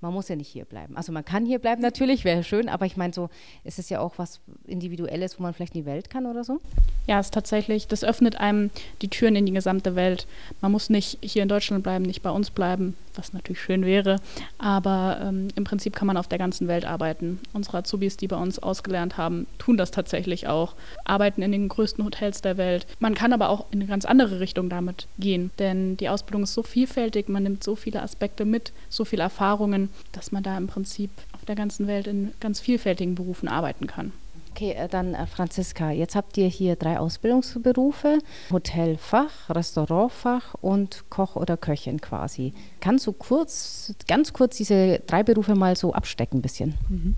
Man 0.00 0.14
muss 0.14 0.28
ja 0.28 0.36
nicht 0.36 0.48
hier 0.48 0.64
bleiben. 0.64 0.96
Also 0.96 1.12
man 1.12 1.24
kann 1.24 1.44
hier 1.44 1.58
bleiben 1.58 1.82
natürlich, 1.82 2.24
wäre 2.24 2.42
schön, 2.42 2.68
aber 2.68 2.86
ich 2.86 2.96
meine 2.96 3.12
so, 3.12 3.28
ist 3.64 3.78
es 3.78 3.90
ja 3.90 4.00
auch 4.00 4.14
was 4.16 4.40
Individuelles, 4.66 5.38
wo 5.38 5.42
man 5.42 5.52
vielleicht 5.52 5.74
in 5.74 5.82
die 5.82 5.86
Welt 5.86 6.10
kann 6.10 6.26
oder 6.26 6.44
so? 6.44 6.60
Ja, 7.06 7.18
es 7.18 7.26
ist 7.26 7.34
tatsächlich, 7.34 7.88
das 7.88 8.04
öffnet 8.04 8.36
einem 8.36 8.70
die 9.02 9.08
Türen 9.08 9.36
in 9.36 9.46
die 9.46 9.52
gesamte 9.52 9.96
Welt. 9.96 10.26
Man 10.60 10.72
muss 10.72 10.90
nicht 10.90 11.18
hier 11.22 11.42
in 11.42 11.48
Deutschland 11.48 11.82
bleiben, 11.82 12.04
nicht 12.04 12.22
bei 12.22 12.30
uns 12.30 12.50
bleiben, 12.50 12.96
was 13.14 13.32
natürlich 13.32 13.60
schön 13.60 13.84
wäre, 13.84 14.16
aber 14.58 15.20
ähm, 15.22 15.48
im 15.56 15.64
Prinzip 15.64 15.96
kann 15.96 16.06
man 16.06 16.16
auf 16.16 16.28
der 16.28 16.38
ganzen 16.38 16.68
Welt 16.68 16.84
arbeiten. 16.84 17.40
Unsere 17.52 17.78
Azubis, 17.78 18.16
die 18.16 18.28
bei 18.28 18.36
uns 18.36 18.58
ausgelernt 18.58 19.16
haben, 19.16 19.46
tun 19.58 19.76
das 19.76 19.90
tatsächlich 19.90 20.46
auch, 20.46 20.74
arbeiten 21.04 21.42
in 21.42 21.52
den 21.52 21.68
größten 21.68 22.04
Hotels 22.04 22.40
der 22.42 22.56
Welt. 22.56 22.86
Man 23.00 23.14
kann 23.14 23.32
aber 23.32 23.48
auch 23.48 23.66
in 23.70 23.80
eine 23.80 23.88
ganz 23.88 24.04
andere 24.04 24.40
Richtung 24.40 24.68
damit 24.68 25.08
gehen, 25.18 25.50
denn 25.58 25.96
die 25.96 26.08
Ausbildung 26.08 26.44
ist 26.44 26.54
so 26.54 26.62
vielfältig, 26.62 27.28
man 27.28 27.42
nimmt 27.42 27.64
so 27.64 27.74
viele 27.76 28.02
Aspekte 28.02 28.44
mit, 28.44 28.72
so 28.88 29.04
viele 29.04 29.22
Erfahrungen, 29.22 29.89
dass 30.12 30.32
man 30.32 30.42
da 30.42 30.56
im 30.56 30.66
Prinzip 30.66 31.10
auf 31.32 31.44
der 31.44 31.54
ganzen 31.54 31.86
Welt 31.86 32.06
in 32.06 32.32
ganz 32.40 32.60
vielfältigen 32.60 33.14
Berufen 33.14 33.48
arbeiten 33.48 33.86
kann. 33.86 34.12
Okay, 34.50 34.72
äh, 34.72 34.88
dann 34.88 35.14
äh, 35.14 35.26
Franziska, 35.26 35.90
jetzt 35.90 36.16
habt 36.16 36.36
ihr 36.36 36.48
hier 36.48 36.76
drei 36.76 36.98
Ausbildungsberufe, 36.98 38.18
Hotelfach, 38.50 39.48
Restaurantfach 39.48 40.54
und 40.60 41.04
Koch 41.08 41.36
oder 41.36 41.56
Köchin 41.56 42.00
quasi. 42.00 42.52
Kannst 42.80 43.06
du 43.06 43.12
kurz, 43.12 43.94
ganz 44.08 44.32
kurz 44.32 44.56
diese 44.56 45.00
drei 45.06 45.22
Berufe 45.22 45.54
mal 45.54 45.76
so 45.76 45.92
abstecken 45.92 46.40
ein 46.40 46.42
bisschen? 46.42 46.74
Mhm. 46.88 47.14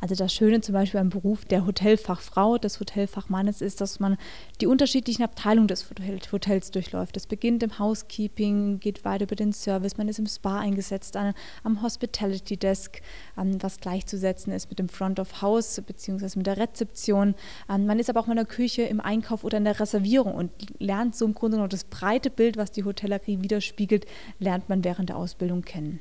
Also 0.00 0.14
das 0.14 0.32
Schöne 0.32 0.60
zum 0.60 0.74
Beispiel 0.74 1.00
am 1.00 1.08
Beruf 1.08 1.44
der 1.44 1.66
Hotelfachfrau, 1.66 2.56
des 2.58 2.78
Hotelfachmannes 2.78 3.60
ist, 3.60 3.80
dass 3.80 3.98
man 3.98 4.16
die 4.60 4.68
unterschiedlichen 4.68 5.24
Abteilungen 5.24 5.66
des 5.66 5.90
Hotels 6.30 6.70
durchläuft. 6.70 7.16
Es 7.16 7.26
beginnt 7.26 7.64
im 7.64 7.80
Housekeeping, 7.80 8.78
geht 8.78 9.04
weiter 9.04 9.24
über 9.24 9.34
den 9.34 9.52
Service, 9.52 9.96
man 9.96 10.08
ist 10.08 10.20
im 10.20 10.26
Spa 10.26 10.60
eingesetzt, 10.60 11.16
am 11.16 11.82
Hospitality 11.82 12.56
Desk, 12.56 13.00
um, 13.34 13.60
was 13.60 13.80
gleichzusetzen 13.80 14.52
ist 14.52 14.70
mit 14.70 14.78
dem 14.78 14.88
Front 14.88 15.18
of 15.18 15.42
House 15.42 15.82
bzw. 15.84 16.38
mit 16.38 16.46
der 16.46 16.58
Rezeption. 16.58 17.34
Um, 17.66 17.86
man 17.86 17.98
ist 17.98 18.08
aber 18.08 18.20
auch 18.20 18.28
in 18.28 18.36
der 18.36 18.44
Küche, 18.44 18.82
im 18.82 19.00
Einkauf 19.00 19.42
oder 19.42 19.58
in 19.58 19.64
der 19.64 19.80
Reservierung 19.80 20.34
und 20.34 20.52
lernt 20.78 21.16
so 21.16 21.24
im 21.24 21.34
Grunde 21.34 21.58
noch 21.58 21.68
das 21.68 21.84
breite 21.84 22.30
Bild, 22.30 22.56
was 22.56 22.70
die 22.70 22.84
Hotellerie 22.84 23.42
widerspiegelt, 23.42 24.06
lernt 24.38 24.68
man 24.68 24.84
während 24.84 25.08
der 25.08 25.16
Ausbildung 25.16 25.62
kennen. 25.62 25.98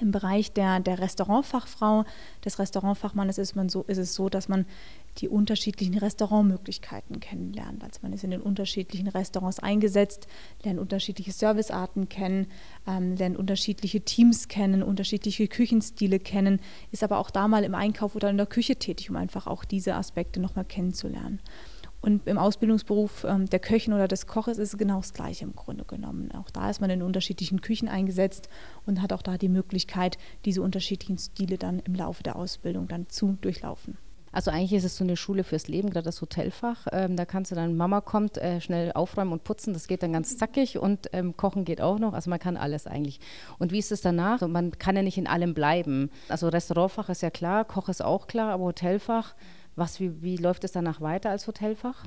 Im 0.00 0.12
Bereich 0.12 0.52
der, 0.52 0.80
der 0.80 0.98
Restaurantfachfrau, 0.98 2.04
des 2.44 2.58
Restaurantfachmannes 2.58 3.38
ist, 3.38 3.56
man 3.56 3.68
so, 3.68 3.82
ist 3.84 3.98
es 3.98 4.14
so, 4.14 4.28
dass 4.28 4.48
man 4.48 4.64
die 5.18 5.28
unterschiedlichen 5.28 5.98
Restaurantmöglichkeiten 5.98 7.20
kennenlernt. 7.20 7.82
Also 7.82 8.00
man 8.02 8.12
ist 8.12 8.24
in 8.24 8.30
den 8.30 8.40
unterschiedlichen 8.40 9.08
Restaurants 9.08 9.58
eingesetzt, 9.58 10.28
lernt 10.62 10.78
unterschiedliche 10.78 11.32
Servicearten 11.32 12.08
kennen, 12.08 12.46
ähm, 12.86 13.16
lernt 13.16 13.36
unterschiedliche 13.36 14.00
Teams 14.02 14.48
kennen, 14.48 14.82
unterschiedliche 14.82 15.48
Küchenstile 15.48 16.20
kennen, 16.20 16.60
ist 16.92 17.02
aber 17.02 17.18
auch 17.18 17.30
da 17.30 17.48
mal 17.48 17.64
im 17.64 17.74
Einkauf 17.74 18.14
oder 18.14 18.30
in 18.30 18.36
der 18.36 18.46
Küche 18.46 18.76
tätig, 18.76 19.10
um 19.10 19.16
einfach 19.16 19.46
auch 19.46 19.64
diese 19.64 19.94
Aspekte 19.94 20.40
nochmal 20.40 20.64
kennenzulernen. 20.64 21.40
Und 22.00 22.26
im 22.26 22.38
Ausbildungsberuf 22.38 23.24
ähm, 23.24 23.46
der 23.46 23.58
Köchin 23.58 23.92
oder 23.92 24.06
des 24.06 24.26
Koches 24.26 24.58
ist 24.58 24.74
es 24.74 24.78
genau 24.78 24.98
das 24.98 25.12
Gleiche 25.12 25.44
im 25.44 25.54
Grunde 25.56 25.84
genommen. 25.84 26.30
Auch 26.32 26.50
da 26.50 26.70
ist 26.70 26.80
man 26.80 26.90
in 26.90 27.02
unterschiedlichen 27.02 27.60
Küchen 27.60 27.88
eingesetzt 27.88 28.48
und 28.86 29.02
hat 29.02 29.12
auch 29.12 29.22
da 29.22 29.36
die 29.36 29.48
Möglichkeit, 29.48 30.16
diese 30.44 30.62
unterschiedlichen 30.62 31.18
Stile 31.18 31.58
dann 31.58 31.80
im 31.80 31.94
Laufe 31.94 32.22
der 32.22 32.36
Ausbildung 32.36 32.86
dann 32.86 33.08
zu 33.08 33.36
durchlaufen. 33.40 33.98
Also 34.30 34.50
eigentlich 34.50 34.74
ist 34.74 34.84
es 34.84 34.96
so 34.96 35.04
eine 35.04 35.16
Schule 35.16 35.42
fürs 35.42 35.68
Leben, 35.68 35.90
gerade 35.90 36.04
das 36.04 36.20
Hotelfach. 36.20 36.86
Ähm, 36.92 37.16
da 37.16 37.24
kannst 37.24 37.50
du 37.50 37.54
dann, 37.54 37.76
Mama 37.76 38.00
kommt, 38.00 38.38
äh, 38.38 38.60
schnell 38.60 38.92
aufräumen 38.92 39.32
und 39.32 39.44
putzen, 39.44 39.72
das 39.72 39.88
geht 39.88 40.02
dann 40.02 40.12
ganz 40.12 40.36
zackig 40.36 40.78
und 40.78 41.08
ähm, 41.12 41.36
kochen 41.36 41.64
geht 41.64 41.80
auch 41.80 41.98
noch. 41.98 42.12
Also 42.12 42.30
man 42.30 42.38
kann 42.38 42.56
alles 42.56 42.86
eigentlich. 42.86 43.20
Und 43.58 43.72
wie 43.72 43.78
ist 43.78 43.90
es 43.90 44.00
danach? 44.00 44.46
Man 44.46 44.72
kann 44.78 44.96
ja 44.96 45.02
nicht 45.02 45.18
in 45.18 45.26
allem 45.26 45.54
bleiben. 45.54 46.10
Also 46.28 46.48
Restaurantfach 46.48 47.08
ist 47.08 47.22
ja 47.22 47.30
klar, 47.30 47.64
Koch 47.64 47.88
ist 47.88 48.04
auch 48.04 48.26
klar, 48.26 48.52
aber 48.52 48.64
Hotelfach, 48.64 49.34
was, 49.78 50.00
wie, 50.00 50.22
wie 50.22 50.36
läuft 50.36 50.64
es 50.64 50.72
danach 50.72 51.00
weiter 51.00 51.30
als 51.30 51.46
Hotelfach? 51.46 52.04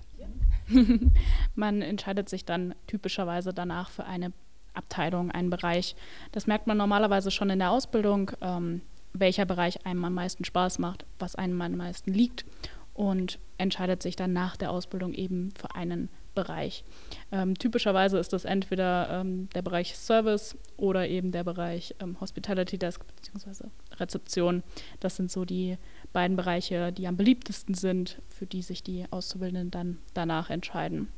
man 1.56 1.82
entscheidet 1.82 2.30
sich 2.30 2.46
dann 2.46 2.75
typischerweise 2.88 3.54
danach 3.54 3.90
für 3.90 4.06
eine 4.06 4.32
Abteilung, 4.74 5.32
einen 5.32 5.50
Bereich. 5.50 5.96
Das 6.32 6.48
merkt 6.48 6.68
man 6.68 6.78
normalerweise 6.78 7.32
schon 7.32 7.50
in 7.50 7.60
der 7.60 7.72
Ausbildung, 7.72 8.32
ähm, 8.42 8.82
welcher 9.13 9.46
Bereich 9.46 9.86
einem 9.86 10.06
am 10.06 10.13
meisten 10.13 10.46
Spaß 10.46 10.80
macht, 10.80 11.06
was 11.20 11.36
einem 11.36 11.62
am 11.62 11.75
meisten 11.75 12.13
liegt 12.13 12.46
und 12.94 13.40
entscheidet 13.58 14.01
sich 14.01 14.16
dann 14.16 14.34
nach 14.34 14.56
der 14.58 14.72
Ausbildung 14.72 15.13
eben 15.13 15.54
für 15.60 15.75
einen 15.75 16.10
Bereich. 16.34 16.84
Ähm, 17.32 17.56
typischerweise 17.58 18.18
ist 18.18 18.34
das 18.34 18.46
entweder 18.46 19.10
ähm, 19.10 19.50
der 19.50 19.62
Bereich 19.62 19.98
Service 19.98 20.58
oder 20.78 21.08
eben 21.08 21.32
der 21.32 21.44
Bereich 21.44 21.96
ähm, 22.00 22.20
Hospitality 22.22 22.78
Desk 22.78 23.04
bzw. 23.06 23.68
Rezeption. 23.98 24.64
Das 25.00 25.18
sind 25.18 25.30
so 25.30 25.46
die 25.46 25.78
beiden 26.14 26.38
Bereiche, 26.38 26.92
die 26.94 27.08
am 27.08 27.18
beliebtesten 27.18 27.76
sind, 27.76 28.22
für 28.30 28.46
die 28.46 28.62
sich 28.62 28.84
die 28.84 29.06
Auszubildenden 29.12 29.72
dann 29.72 29.98
danach 30.14 30.50
entscheiden. 30.50 31.10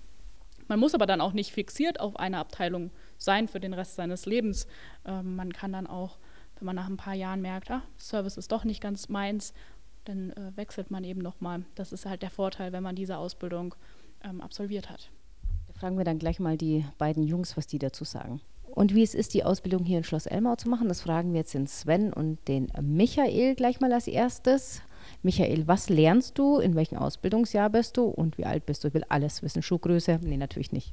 Man 0.67 0.79
muss 0.79 0.95
aber 0.95 1.05
dann 1.05 1.21
auch 1.21 1.33
nicht 1.33 1.51
fixiert 1.51 1.99
auf 1.99 2.17
eine 2.17 2.37
Abteilung 2.37 2.91
sein 3.17 3.47
für 3.47 3.59
den 3.59 3.73
Rest 3.73 3.95
seines 3.95 4.25
Lebens. 4.25 4.67
Ähm, 5.05 5.35
man 5.35 5.53
kann 5.53 5.73
dann 5.73 5.87
auch, 5.87 6.17
wenn 6.57 6.65
man 6.65 6.75
nach 6.75 6.89
ein 6.89 6.97
paar 6.97 7.13
Jahren 7.13 7.41
merkt, 7.41 7.69
ah, 7.69 7.83
Service 7.97 8.37
ist 8.37 8.51
doch 8.51 8.63
nicht 8.63 8.81
ganz 8.81 9.09
meins, 9.09 9.53
dann 10.05 10.31
äh, 10.31 10.51
wechselt 10.55 10.91
man 10.91 11.03
eben 11.03 11.21
nochmal. 11.21 11.63
Das 11.75 11.93
ist 11.93 12.05
halt 12.05 12.21
der 12.21 12.29
Vorteil, 12.29 12.71
wenn 12.71 12.83
man 12.83 12.95
diese 12.95 13.17
Ausbildung 13.17 13.75
ähm, 14.23 14.41
absolviert 14.41 14.89
hat. 14.89 15.09
Da 15.67 15.73
fragen 15.73 15.97
wir 15.97 16.05
dann 16.05 16.19
gleich 16.19 16.39
mal 16.39 16.57
die 16.57 16.85
beiden 16.97 17.23
Jungs, 17.23 17.57
was 17.57 17.67
die 17.67 17.79
dazu 17.79 18.03
sagen. 18.03 18.41
Und 18.67 18.95
wie 18.95 19.03
es 19.03 19.13
ist, 19.13 19.35
die 19.35 19.43
Ausbildung 19.43 19.83
hier 19.83 19.99
in 19.99 20.03
Schloss 20.03 20.25
Elmau 20.25 20.55
zu 20.55 20.67
machen, 20.67 20.87
das 20.87 21.01
fragen 21.01 21.33
wir 21.33 21.41
jetzt 21.41 21.53
den 21.53 21.67
Sven 21.67 22.11
und 22.11 22.39
den 22.47 22.71
Michael 22.81 23.55
gleich 23.55 23.79
mal 23.79 23.93
als 23.93 24.07
erstes. 24.07 24.81
Michael, 25.21 25.67
was 25.67 25.89
lernst 25.89 26.37
du? 26.37 26.59
In 26.59 26.75
welchem 26.75 26.97
Ausbildungsjahr 26.97 27.69
bist 27.69 27.97
du? 27.97 28.05
Und 28.05 28.37
wie 28.37 28.45
alt 28.45 28.65
bist 28.65 28.83
du? 28.83 28.87
Ich 28.87 28.93
will 28.93 29.05
alles 29.09 29.43
wissen. 29.43 29.61
Schuhgröße? 29.61 30.19
Nee, 30.23 30.37
natürlich 30.37 30.71
nicht. 30.71 30.91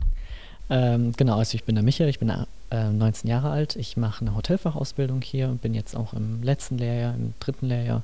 Ähm, 0.69 1.13
genau, 1.17 1.39
also 1.39 1.55
ich 1.55 1.65
bin 1.65 1.75
der 1.75 1.83
Michael, 1.83 2.11
ich 2.11 2.19
bin 2.19 2.31
äh, 2.71 2.91
19 2.91 3.29
Jahre 3.29 3.51
alt. 3.51 3.77
Ich 3.77 3.97
mache 3.97 4.25
eine 4.25 4.37
Hotelfachausbildung 4.37 5.23
hier 5.23 5.49
und 5.49 5.63
bin 5.63 5.75
jetzt 5.75 5.97
auch 5.97 6.13
im 6.13 6.43
letzten 6.43 6.79
Lehrjahr, 6.79 7.15
im 7.15 7.35
dritten 7.41 7.67
Lehrjahr. 7.67 8.03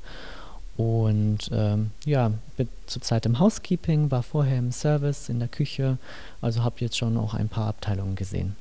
Und 0.77 1.49
ähm, 1.53 1.91
ja, 2.05 2.33
bin 2.57 2.69
zurzeit 2.87 3.25
im 3.25 3.39
Housekeeping, 3.39 4.11
war 4.11 4.23
vorher 4.23 4.59
im 4.59 4.73
Service, 4.73 5.29
in 5.29 5.39
der 5.39 5.49
Küche, 5.49 5.97
also 6.43 6.63
habe 6.63 6.77
jetzt 6.81 6.99
schon 6.99 7.17
auch 7.17 7.35
ein 7.35 7.49
paar 7.49 7.69
Abteilungen 7.69 8.15
gesehen. 8.15 8.57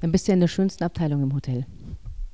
Dann 0.00 0.12
bist 0.12 0.26
du 0.26 0.32
ja 0.32 0.34
in 0.34 0.40
der 0.40 0.48
schönsten 0.48 0.84
Abteilung 0.84 1.22
im 1.22 1.34
Hotel. 1.34 1.64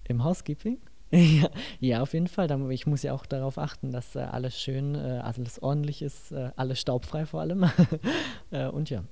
Im 0.09 0.25
Housekeeping? 0.25 0.78
ja, 1.11 1.49
ja, 1.81 2.02
auf 2.02 2.12
jeden 2.12 2.28
Fall. 2.28 2.49
Ich 2.71 2.87
muss 2.87 3.02
ja 3.02 3.12
auch 3.12 3.25
darauf 3.25 3.57
achten, 3.57 3.93
dass 3.93 4.17
äh, 4.17 4.21
alles 4.21 4.61
schön, 4.61 4.95
äh, 4.95 5.21
alles 5.23 5.62
ordentlich 5.62 6.02
ist, 6.02 6.33
äh, 6.33 6.50
alles 6.57 6.81
staubfrei 6.81 7.25
vor 7.25 7.40
allem. 7.40 7.71
Und 8.73 8.90
ja. 8.90 9.05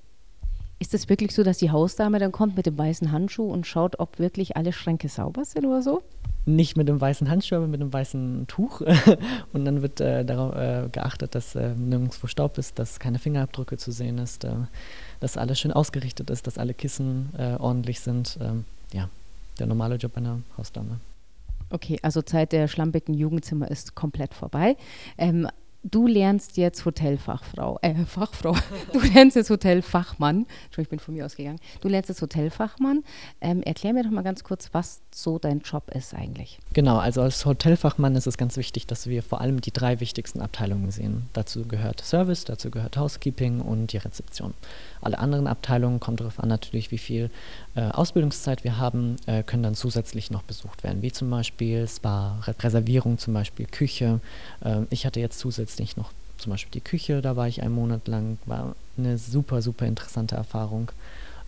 Ist 0.79 0.93
es 0.95 1.09
wirklich 1.09 1.35
so, 1.35 1.43
dass 1.43 1.59
die 1.59 1.71
Hausdame 1.71 2.19
dann 2.19 2.33
kommt 2.33 2.57
mit 2.57 2.67
dem 2.67 2.77
weißen 2.77 3.11
Handschuh 3.11 3.51
und 3.51 3.67
schaut, 3.67 3.99
ob 3.99 4.19
wirklich 4.19 4.57
alle 4.57 4.73
Schränke 4.73 5.09
sauber 5.09 5.45
sind 5.45 5.65
oder 5.65 5.83
so? 5.83 6.03
Nicht 6.45 6.77
mit 6.77 6.87
dem 6.87 7.01
weißen 7.01 7.29
Handschuh, 7.29 7.57
aber 7.57 7.67
mit 7.67 7.81
dem 7.81 7.93
weißen 7.93 8.47
Tuch. 8.47 8.83
und 9.53 9.65
dann 9.65 9.83
wird 9.83 10.01
äh, 10.01 10.25
darauf 10.25 10.55
äh, 10.55 10.89
geachtet, 10.91 11.35
dass 11.35 11.55
nirgendwo 11.55 12.27
Staub 12.27 12.59
ist, 12.59 12.79
dass 12.79 13.01
keine 13.01 13.19
Fingerabdrücke 13.19 13.79
zu 13.79 13.91
sehen 13.91 14.19
ist 14.19 14.47
dass 15.21 15.37
alles 15.37 15.59
schön 15.59 15.73
ausgerichtet 15.73 16.31
ist, 16.31 16.47
dass 16.47 16.59
alle 16.59 16.75
Kissen 16.75 17.31
äh, 17.39 17.57
ordentlich 17.57 18.01
sind. 18.01 18.39
Ähm, 18.41 18.65
ja, 18.93 19.09
der 19.59 19.67
normale 19.67 19.97
Job 19.97 20.17
einer 20.17 20.41
Hausdame. 20.57 21.01
Okay, 21.71 21.99
also 22.03 22.23
Zeit 22.23 22.53
der 22.53 22.69
schlampigen 22.69 23.15
Jugendzimmer 23.15 23.71
ist 23.71 23.95
komplett 23.95 24.35
vorbei. 24.35 24.77
Ähm, 25.19 25.49
du 25.91 26.07
lernst 26.07 26.57
jetzt 26.57 26.85
Hotelfachfrau, 26.85 27.79
äh, 27.83 27.95
Fachfrau, 27.95 28.57
du 28.93 29.01
lernst 29.01 29.37
jetzt 29.37 29.51
Hotelfachmann. 29.51 30.47
Entschuldigung, 30.65 30.83
ich 30.83 30.89
bin 30.89 30.99
von 30.99 31.15
mir 31.15 31.27
ausgegangen. 31.27 31.59
Du 31.81 31.89
lernst 31.89 32.09
jetzt 32.09 32.23
Hotelfachmann. 32.23 33.05
Ähm, 33.41 33.63
erklär 33.63 33.93
mir 33.93 34.03
doch 34.03 34.11
mal 34.11 34.23
ganz 34.23 34.45
kurz, 34.45 34.71
was 34.73 35.01
so 35.13 35.39
dein 35.39 35.61
Job 35.61 35.91
ist 35.95 36.15
eigentlich. 36.15 36.59
Genau, 36.73 36.99
also 36.99 37.23
als 37.23 37.45
Hotelfachmann 37.47 38.17
ist 38.17 38.27
es 38.27 38.37
ganz 38.37 38.57
wichtig, 38.57 38.87
dass 38.87 39.07
wir 39.07 39.23
vor 39.23 39.41
allem 39.41 39.61
die 39.61 39.73
drei 39.73 40.01
wichtigsten 40.01 40.41
Abteilungen 40.41 40.91
sehen. 40.91 41.29
Dazu 41.33 41.67
gehört 41.67 42.01
Service, 42.03 42.45
dazu 42.45 42.71
gehört 42.71 42.97
Housekeeping 42.97 43.61
und 43.61 43.93
die 43.93 43.99
Rezeption. 43.99 44.55
Alle 45.01 45.19
anderen 45.19 45.47
Abteilungen, 45.47 46.01
kommt 46.01 46.21
darauf 46.21 46.41
an 46.41 46.49
natürlich, 46.49 46.91
wie 46.91 46.99
viel 46.99 47.31
äh, 47.75 47.83
Ausbildungszeit 47.83 48.65
wir 48.65 48.79
haben, 48.79 49.17
äh, 49.27 49.43
können 49.43 49.63
dann 49.63 49.75
zusätzlich 49.75 50.31
noch 50.31 50.43
besucht 50.43 50.83
werden, 50.83 51.03
wie 51.03 51.13
zum 51.13 51.31
Beispiel 51.31 51.87
Spa, 51.87 52.41
Reservierung 52.61 53.19
zum 53.19 53.35
Beispiel, 53.35 53.67
Küche. 53.67 54.21
Äh, 54.65 54.83
ich 54.91 55.07
hatte 55.07 55.21
jetzt 55.21 55.39
zusätzlich 55.39 55.76
noch 55.97 56.11
zum 56.39 56.51
Beispiel 56.51 56.73
die 56.73 56.81
Küche, 56.81 57.23
da 57.23 57.37
war 57.37 57.49
ich 57.49 57.63
einen 57.63 57.75
Monat 57.75 58.09
lang, 58.09 58.39
war 58.47 58.75
eine 58.99 59.19
super, 59.19 59.63
super 59.63 59.87
interessante 59.87 60.37
Erfahrung. 60.37 60.91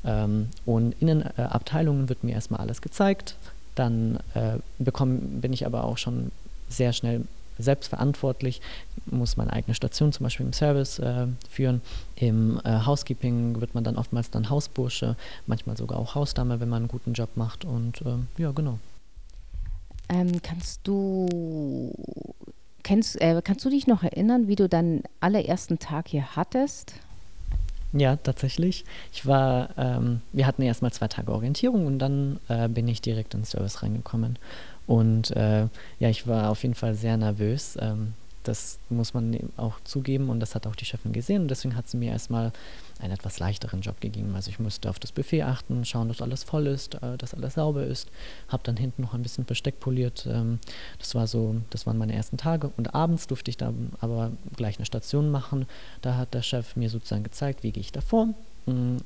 Ähm, 0.04 0.49
und 0.64 0.94
in 1.00 1.08
den 1.08 1.23
äh, 1.23 1.42
Abteilungen 1.42 2.08
wird 2.08 2.25
mir 2.25 2.32
erstmal 2.32 2.61
alles 2.61 2.80
gezeigt, 2.80 3.37
dann 3.75 4.18
äh, 4.35 4.58
bekomm, 4.78 5.40
bin 5.40 5.52
ich 5.52 5.66
aber 5.66 5.85
auch 5.85 5.99
schon 5.99 6.30
sehr 6.68 6.92
schnell 6.92 7.25
selbstverantwortlich, 7.58 8.61
muss 9.06 9.37
meine 9.37 9.52
eigene 9.52 9.75
Station 9.75 10.12
zum 10.12 10.25
Beispiel 10.25 10.47
im 10.47 10.52
Service 10.52 10.99
äh, 11.00 11.26
führen. 11.50 11.80
Im 12.14 12.61
äh, 12.64 12.87
Housekeeping 12.87 13.61
wird 13.61 13.75
man 13.75 13.82
dann 13.82 13.97
oftmals 13.97 14.30
dann 14.30 14.49
Hausbursche, 14.49 15.16
manchmal 15.47 15.76
sogar 15.76 15.99
auch 15.99 16.14
Hausdame, 16.14 16.61
wenn 16.61 16.68
man 16.68 16.82
einen 16.82 16.88
guten 16.88 17.14
Job 17.14 17.30
macht. 17.35 17.64
Und 17.64 18.00
äh, 18.02 18.42
ja, 18.42 18.52
genau. 18.52 18.78
Ähm, 20.08 20.40
kannst 20.40 20.80
du 20.85 21.92
kennst, 22.88 23.21
äh, 23.21 23.40
kannst 23.45 23.64
du 23.64 23.71
dich 23.71 23.87
noch 23.87 24.02
erinnern, 24.02 24.49
wie 24.49 24.57
du 24.57 24.66
deinen 24.66 25.02
allerersten 25.21 25.78
Tag 25.78 26.09
hier 26.09 26.37
hattest? 26.37 26.95
Ja, 27.92 28.16
tatsächlich. 28.16 28.85
Ich 29.12 29.26
war, 29.26 29.71
ähm, 29.76 30.23
wir 30.33 30.47
hatten 30.47 30.62
erstmal 30.62 30.92
zwei 30.92 31.09
Tage 31.09 31.33
Orientierung 31.33 31.87
und 31.87 31.99
dann 31.99 32.40
äh, 32.49 32.68
bin 32.68 32.88
ich 32.88 33.02
direkt 33.02 33.35
ins 33.35 33.50
Service 33.50 33.83
reingekommen. 33.83 34.38
Und 34.87 35.30
äh, 35.33 35.66
ja, 35.99 36.09
ich 36.09 36.26
war 36.26 36.50
auf 36.50 36.62
jeden 36.62 36.75
Fall 36.75 36.95
sehr 36.95 37.18
nervös. 37.18 37.76
Ähm, 37.80 38.14
das 38.48 38.78
muss 38.88 39.14
man 39.14 39.38
auch 39.56 39.74
zugeben 39.84 40.30
und 40.30 40.40
das 40.40 40.54
hat 40.54 40.66
auch 40.66 40.74
die 40.74 40.86
Chefin 40.86 41.12
gesehen 41.12 41.42
und 41.42 41.48
deswegen 41.48 41.76
hat 41.76 41.88
sie 41.88 41.98
mir 41.98 42.12
erstmal 42.12 42.52
einen 42.98 43.12
etwas 43.12 43.38
leichteren 43.38 43.82
Job 43.82 44.00
gegeben. 44.00 44.34
Also 44.34 44.50
ich 44.50 44.58
musste 44.58 44.88
auf 44.88 44.98
das 44.98 45.12
Buffet 45.12 45.42
achten, 45.42 45.84
schauen, 45.84 46.08
dass 46.08 46.22
alles 46.22 46.44
voll 46.44 46.66
ist, 46.66 46.94
äh, 47.02 47.16
dass 47.18 47.34
alles 47.34 47.54
sauber 47.54 47.84
ist. 47.84 48.08
Habe 48.48 48.62
dann 48.64 48.76
hinten 48.76 49.02
noch 49.02 49.14
ein 49.14 49.22
bisschen 49.22 49.44
Besteck 49.44 49.80
poliert. 49.80 50.26
Ähm, 50.28 50.58
das 50.98 51.14
war 51.14 51.26
so, 51.26 51.56
das 51.70 51.86
waren 51.86 51.98
meine 51.98 52.14
ersten 52.14 52.38
Tage 52.38 52.72
und 52.76 52.94
abends 52.94 53.26
durfte 53.26 53.50
ich 53.50 53.56
dann 53.56 53.92
aber 54.00 54.32
gleich 54.56 54.78
eine 54.78 54.86
Station 54.86 55.30
machen. 55.30 55.66
Da 56.00 56.16
hat 56.16 56.32
der 56.32 56.42
Chef 56.42 56.74
mir 56.74 56.88
sozusagen 56.88 57.24
gezeigt, 57.24 57.62
wie 57.62 57.72
gehe 57.72 57.82
ich 57.82 57.92
davor, 57.92 58.28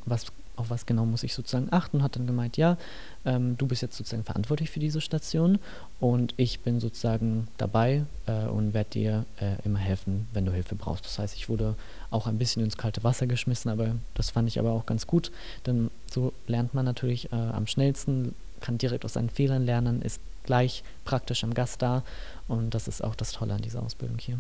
was 0.07 0.27
auf 0.57 0.71
was 0.71 0.87
genau 0.87 1.07
muss 1.07 1.23
ich 1.23 1.35
sozusagen 1.35 1.69
achten, 1.71 2.03
hat 2.03 2.17
dann 2.17 2.27
gemeint, 2.27 2.57
ja, 2.57 2.77
ähm, 3.25 3.57
du 3.57 3.67
bist 3.67 3.83
jetzt 3.83 3.97
sozusagen 3.97 4.25
verantwortlich 4.25 4.71
für 4.71 4.81
diese 4.81 5.01
Station 5.01 5.59
und 6.01 6.35
ich 6.37 6.61
bin 6.61 6.81
sozusagen 6.81 7.49
dabei 7.57 8.05
äh, 8.27 8.47
und 8.47 8.75
werde 8.75 8.91
dir 8.91 9.25
äh, 9.41 9.57
immer 9.65 9.79
helfen, 9.79 10.29
wenn 10.33 10.45
du 10.45 10.53
Hilfe 10.53 10.75
brauchst. 10.75 11.05
Das 11.05 11.19
heißt, 11.19 11.37
ich 11.37 11.49
wurde 11.49 11.75
auch 12.11 12.27
ein 12.27 12.39
bisschen 12.39 12.63
ins 12.63 12.77
kalte 12.77 13.03
Wasser 13.05 13.27
geschmissen, 13.27 13.71
aber 13.71 13.97
das 14.15 14.31
fand 14.31 14.49
ich 14.49 14.59
aber 14.59 14.73
auch 14.73 14.87
ganz 14.87 15.07
gut, 15.07 15.33
denn 15.67 15.91
so 16.11 16.33
lernt 16.47 16.75
man 16.75 16.85
natürlich 16.85 17.33
äh, 17.33 17.37
am 17.37 17.67
schnellsten, 17.67 18.35
kann 18.61 18.79
direkt 18.79 19.05
aus 19.05 19.15
seinen 19.15 19.31
Fehlern 19.31 19.65
lernen, 19.65 20.03
ist 20.03 20.21
gleich 20.45 20.83
praktisch 21.05 21.45
am 21.45 21.55
Gast 21.55 21.83
da 21.83 22.03
und 22.49 22.75
das 22.75 22.89
ist 22.89 23.03
auch 23.03 23.15
das 23.15 23.33
Tolle 23.33 23.55
an 23.55 23.63
dieser 23.63 23.83
Ausbildung 23.83 24.19
hier. 24.19 24.39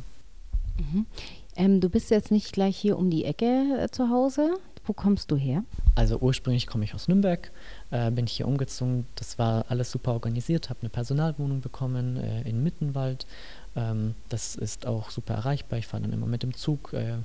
Mhm. 0.78 1.06
Ähm, 1.56 1.80
du 1.80 1.88
bist 1.88 2.10
jetzt 2.10 2.30
nicht 2.30 2.52
gleich 2.52 2.76
hier 2.76 2.98
um 2.98 3.10
die 3.10 3.24
Ecke 3.24 3.78
äh, 3.78 3.88
zu 3.90 4.08
Hause. 4.08 4.54
Wo 4.84 4.92
kommst 4.92 5.30
du 5.30 5.36
her? 5.36 5.62
Also 5.94 6.18
ursprünglich 6.18 6.66
komme 6.66 6.84
ich 6.84 6.94
aus 6.94 7.06
Nürnberg, 7.06 7.52
äh, 7.90 8.10
bin 8.10 8.26
hier 8.26 8.48
umgezogen. 8.48 9.06
Das 9.14 9.38
war 9.38 9.66
alles 9.68 9.92
super 9.92 10.12
organisiert, 10.12 10.70
habe 10.70 10.80
eine 10.80 10.88
Personalwohnung 10.88 11.60
bekommen 11.60 12.16
äh, 12.16 12.42
in 12.48 12.64
Mittenwald. 12.64 13.26
Ähm, 13.76 14.14
das 14.28 14.56
ist 14.56 14.86
auch 14.86 15.10
super 15.10 15.34
erreichbar. 15.34 15.78
Ich 15.78 15.86
fahre 15.86 16.02
dann 16.02 16.12
immer 16.12 16.26
mit 16.26 16.42
dem 16.42 16.54
Zug. 16.54 16.92
Äh, 16.94 17.18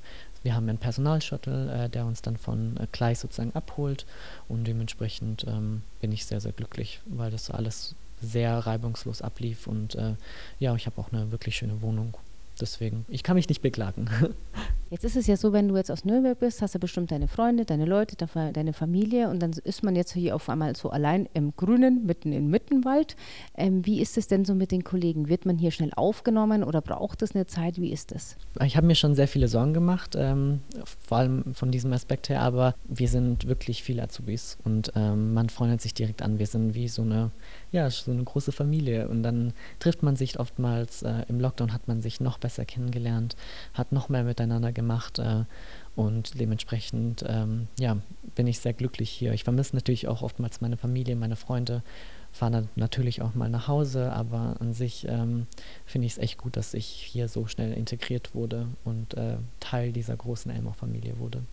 wir 0.43 0.55
haben 0.55 0.69
einen 0.69 0.77
Personalshuttle, 0.77 1.85
äh, 1.85 1.89
der 1.89 2.05
uns 2.05 2.21
dann 2.21 2.37
von 2.37 2.77
äh, 2.77 2.87
Gleis 2.91 3.21
sozusagen 3.21 3.55
abholt 3.55 4.05
und 4.47 4.65
dementsprechend 4.65 5.45
ähm, 5.47 5.81
bin 5.99 6.11
ich 6.11 6.25
sehr, 6.25 6.41
sehr 6.41 6.51
glücklich, 6.51 7.01
weil 7.05 7.31
das 7.31 7.49
alles 7.49 7.95
sehr 8.21 8.57
reibungslos 8.59 9.21
ablief 9.21 9.67
und 9.67 9.95
ja, 10.57 10.75
ich 10.75 10.87
habe 10.87 10.99
auch 10.99 11.11
eine 11.11 11.31
wirklich 11.31 11.55
schöne 11.55 11.83
Wohnung 11.83 12.17
Deswegen, 12.59 13.05
ich 13.09 13.23
kann 13.23 13.35
mich 13.35 13.49
nicht 13.49 13.61
beklagen. 13.61 14.09
Jetzt 14.89 15.03
ist 15.03 15.17
es 15.17 15.27
ja 15.27 15.35
so, 15.35 15.51
wenn 15.51 15.67
du 15.67 15.75
jetzt 15.75 15.91
aus 15.91 16.05
Nürnberg 16.05 16.39
bist, 16.39 16.61
hast 16.61 16.73
du 16.73 16.79
bestimmt 16.79 17.11
deine 17.11 17.27
Freunde, 17.27 17.65
deine 17.65 17.83
Leute, 17.83 18.15
deine 18.53 18.71
Familie 18.71 19.29
und 19.29 19.41
dann 19.41 19.51
ist 19.51 19.83
man 19.83 19.97
jetzt 19.97 20.13
hier 20.13 20.33
auf 20.33 20.47
einmal 20.47 20.77
so 20.77 20.91
allein 20.91 21.27
im 21.33 21.53
Grünen, 21.57 22.05
mitten 22.05 22.31
im 22.31 22.49
Mittenwald. 22.49 23.17
Ähm, 23.57 23.85
wie 23.85 23.99
ist 23.99 24.17
es 24.17 24.27
denn 24.27 24.45
so 24.45 24.55
mit 24.55 24.71
den 24.71 24.85
Kollegen? 24.85 25.27
Wird 25.27 25.45
man 25.45 25.57
hier 25.57 25.71
schnell 25.71 25.91
aufgenommen 25.97 26.63
oder 26.63 26.79
braucht 26.79 27.21
es 27.21 27.35
eine 27.35 27.45
Zeit? 27.47 27.81
Wie 27.81 27.91
ist 27.91 28.13
es? 28.13 28.37
Ich 28.63 28.77
habe 28.77 28.87
mir 28.87 28.95
schon 28.95 29.13
sehr 29.13 29.27
viele 29.27 29.49
Sorgen 29.49 29.73
gemacht, 29.73 30.15
ähm, 30.17 30.61
vor 31.05 31.17
allem 31.17 31.53
von 31.53 31.69
diesem 31.69 31.91
Aspekt 31.91 32.29
her, 32.29 32.41
aber 32.41 32.73
wir 32.87 33.09
sind 33.09 33.45
wirklich 33.45 33.83
viele 33.83 34.03
Azubis 34.03 34.57
und 34.63 34.93
ähm, 34.95 35.33
man 35.33 35.49
freundet 35.49 35.81
sich 35.81 35.95
direkt 35.95 36.21
an. 36.21 36.39
Wir 36.39 36.47
sind 36.47 36.75
wie 36.75 36.87
so 36.87 37.01
eine 37.01 37.31
ja, 37.71 37.89
so 37.89 38.11
eine 38.11 38.23
große 38.23 38.51
Familie. 38.51 39.07
Und 39.09 39.23
dann 39.23 39.53
trifft 39.79 40.03
man 40.03 40.15
sich 40.15 40.39
oftmals, 40.39 41.03
äh, 41.03 41.23
im 41.27 41.39
Lockdown 41.39 41.73
hat 41.73 41.87
man 41.87 42.01
sich 42.01 42.19
noch 42.19 42.37
besser 42.37 42.46
kennengelernt, 42.49 43.35
hat 43.73 43.91
noch 43.91 44.09
mehr 44.09 44.23
miteinander 44.23 44.71
gemacht. 44.71 45.19
Äh, 45.19 45.43
und 45.95 46.39
dementsprechend, 46.39 47.25
ähm, 47.27 47.67
ja, 47.79 47.97
bin 48.35 48.45
ich 48.45 48.59
sehr 48.59 48.73
glücklich 48.73 49.09
hier. 49.09 49.33
Ich 49.33 49.43
vermisse 49.43 49.75
natürlich 49.75 50.07
auch 50.07 50.21
oftmals 50.21 50.61
meine 50.61 50.77
Familie, 50.77 51.15
meine 51.15 51.35
Freunde, 51.35 51.81
fahre 52.31 52.67
natürlich 52.75 53.21
auch 53.21 53.33
mal 53.33 53.49
nach 53.49 53.67
Hause, 53.67 54.11
aber 54.13 54.57
an 54.59 54.73
sich 54.73 55.07
ähm, 55.09 55.47
finde 55.85 56.05
ich 56.05 56.13
es 56.13 56.17
echt 56.19 56.37
gut, 56.37 56.55
dass 56.55 56.73
ich 56.73 56.85
hier 56.85 57.27
so 57.27 57.47
schnell 57.47 57.73
integriert 57.73 58.35
wurde 58.35 58.67
und 58.83 59.15
äh, 59.15 59.37
Teil 59.59 59.91
dieser 59.91 60.15
großen 60.15 60.51
Elmau-Familie 60.51 61.17
wurde. 61.17 61.43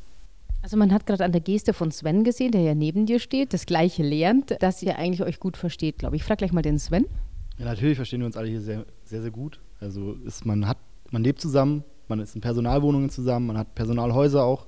Also 0.62 0.76
man 0.76 0.92
hat 0.92 1.06
gerade 1.06 1.24
an 1.24 1.32
der 1.32 1.40
Geste 1.40 1.74
von 1.74 1.90
Sven 1.90 2.24
gesehen, 2.24 2.52
der 2.52 2.62
ja 2.62 2.74
neben 2.74 3.06
dir 3.06 3.20
steht, 3.20 3.52
das 3.52 3.66
gleiche 3.66 4.02
lernt, 4.02 4.56
dass 4.60 4.82
ihr 4.82 4.98
eigentlich 4.98 5.22
euch 5.22 5.38
gut 5.38 5.56
versteht, 5.56 5.98
glaube 5.98 6.16
ich. 6.16 6.22
Ich 6.22 6.26
frage 6.26 6.38
gleich 6.38 6.52
mal 6.52 6.62
den 6.62 6.78
Sven. 6.78 7.06
Ja, 7.58 7.66
natürlich 7.66 7.96
verstehen 7.96 8.20
wir 8.20 8.26
uns 8.26 8.36
alle 8.36 8.48
hier 8.48 8.60
sehr, 8.60 8.86
sehr, 9.04 9.22
sehr 9.22 9.30
gut. 9.30 9.60
Also 9.84 10.14
ist, 10.24 10.46
man 10.46 10.66
hat, 10.66 10.78
man 11.10 11.22
lebt 11.22 11.40
zusammen, 11.40 11.84
man 12.08 12.18
ist 12.18 12.34
in 12.34 12.40
Personalwohnungen 12.40 13.10
zusammen, 13.10 13.46
man 13.46 13.58
hat 13.58 13.74
Personalhäuser 13.74 14.44
auch. 14.44 14.66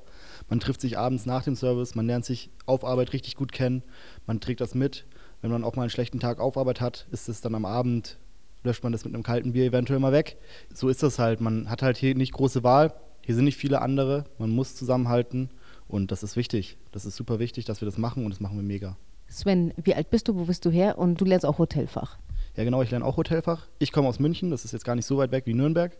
Man 0.48 0.60
trifft 0.60 0.80
sich 0.80 0.98
abends 0.98 1.26
nach 1.26 1.42
dem 1.42 1.56
Service, 1.56 1.94
man 1.94 2.06
lernt 2.06 2.24
sich 2.24 2.50
auf 2.66 2.84
Arbeit 2.84 3.12
richtig 3.12 3.34
gut 3.34 3.52
kennen, 3.52 3.82
man 4.26 4.40
trägt 4.40 4.60
das 4.60 4.74
mit. 4.74 5.06
Wenn 5.42 5.50
man 5.50 5.64
auch 5.64 5.74
mal 5.74 5.82
einen 5.82 5.90
schlechten 5.90 6.20
Tag 6.20 6.38
auf 6.38 6.56
Arbeit 6.56 6.80
hat, 6.80 7.06
ist 7.10 7.28
es 7.28 7.40
dann 7.40 7.54
am 7.54 7.64
Abend, 7.64 8.18
löscht 8.62 8.82
man 8.82 8.92
das 8.92 9.04
mit 9.04 9.14
einem 9.14 9.22
kalten 9.22 9.52
Bier 9.52 9.64
eventuell 9.64 9.98
mal 9.98 10.12
weg. 10.12 10.36
So 10.72 10.88
ist 10.88 11.02
das 11.02 11.18
halt. 11.18 11.40
Man 11.40 11.70
hat 11.70 11.82
halt 11.82 11.96
hier 11.96 12.14
nicht 12.14 12.32
große 12.32 12.62
Wahl. 12.62 12.92
Hier 13.22 13.34
sind 13.34 13.44
nicht 13.44 13.56
viele 13.56 13.82
andere. 13.82 14.24
Man 14.38 14.50
muss 14.50 14.76
zusammenhalten. 14.76 15.50
Und 15.88 16.10
das 16.10 16.22
ist 16.22 16.36
wichtig. 16.36 16.78
Das 16.92 17.04
ist 17.04 17.16
super 17.16 17.38
wichtig, 17.38 17.64
dass 17.64 17.80
wir 17.80 17.86
das 17.86 17.98
machen 17.98 18.24
und 18.24 18.30
das 18.30 18.40
machen 18.40 18.56
wir 18.56 18.64
mega. 18.64 18.96
Sven, 19.28 19.72
wie 19.82 19.94
alt 19.94 20.10
bist 20.10 20.28
du? 20.28 20.36
Wo 20.36 20.44
bist 20.44 20.64
du 20.64 20.70
her? 20.70 20.98
Und 20.98 21.20
du 21.20 21.24
lernst 21.24 21.46
auch 21.46 21.58
Hotelfach. 21.58 22.18
Ja, 22.56 22.64
genau, 22.64 22.82
ich 22.82 22.90
lerne 22.90 23.04
auch 23.04 23.16
Hotelfach. 23.16 23.66
Ich 23.78 23.92
komme 23.92 24.08
aus 24.08 24.18
München, 24.18 24.50
das 24.50 24.64
ist 24.64 24.72
jetzt 24.72 24.84
gar 24.84 24.94
nicht 24.94 25.06
so 25.06 25.18
weit 25.18 25.30
weg 25.30 25.44
wie 25.46 25.54
Nürnberg. 25.54 25.96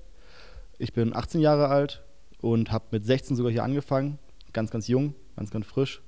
Ich 0.78 0.92
bin 0.92 1.14
18 1.14 1.40
Jahre 1.40 1.68
alt 1.68 2.02
und 2.40 2.72
habe 2.72 2.86
mit 2.90 3.04
16 3.04 3.36
sogar 3.36 3.52
hier 3.52 3.62
angefangen. 3.62 4.18
Ganz, 4.52 4.70
ganz 4.70 4.88
jung, 4.88 5.14
ganz, 5.36 5.50
ganz 5.50 5.66
frisch. 5.66 6.02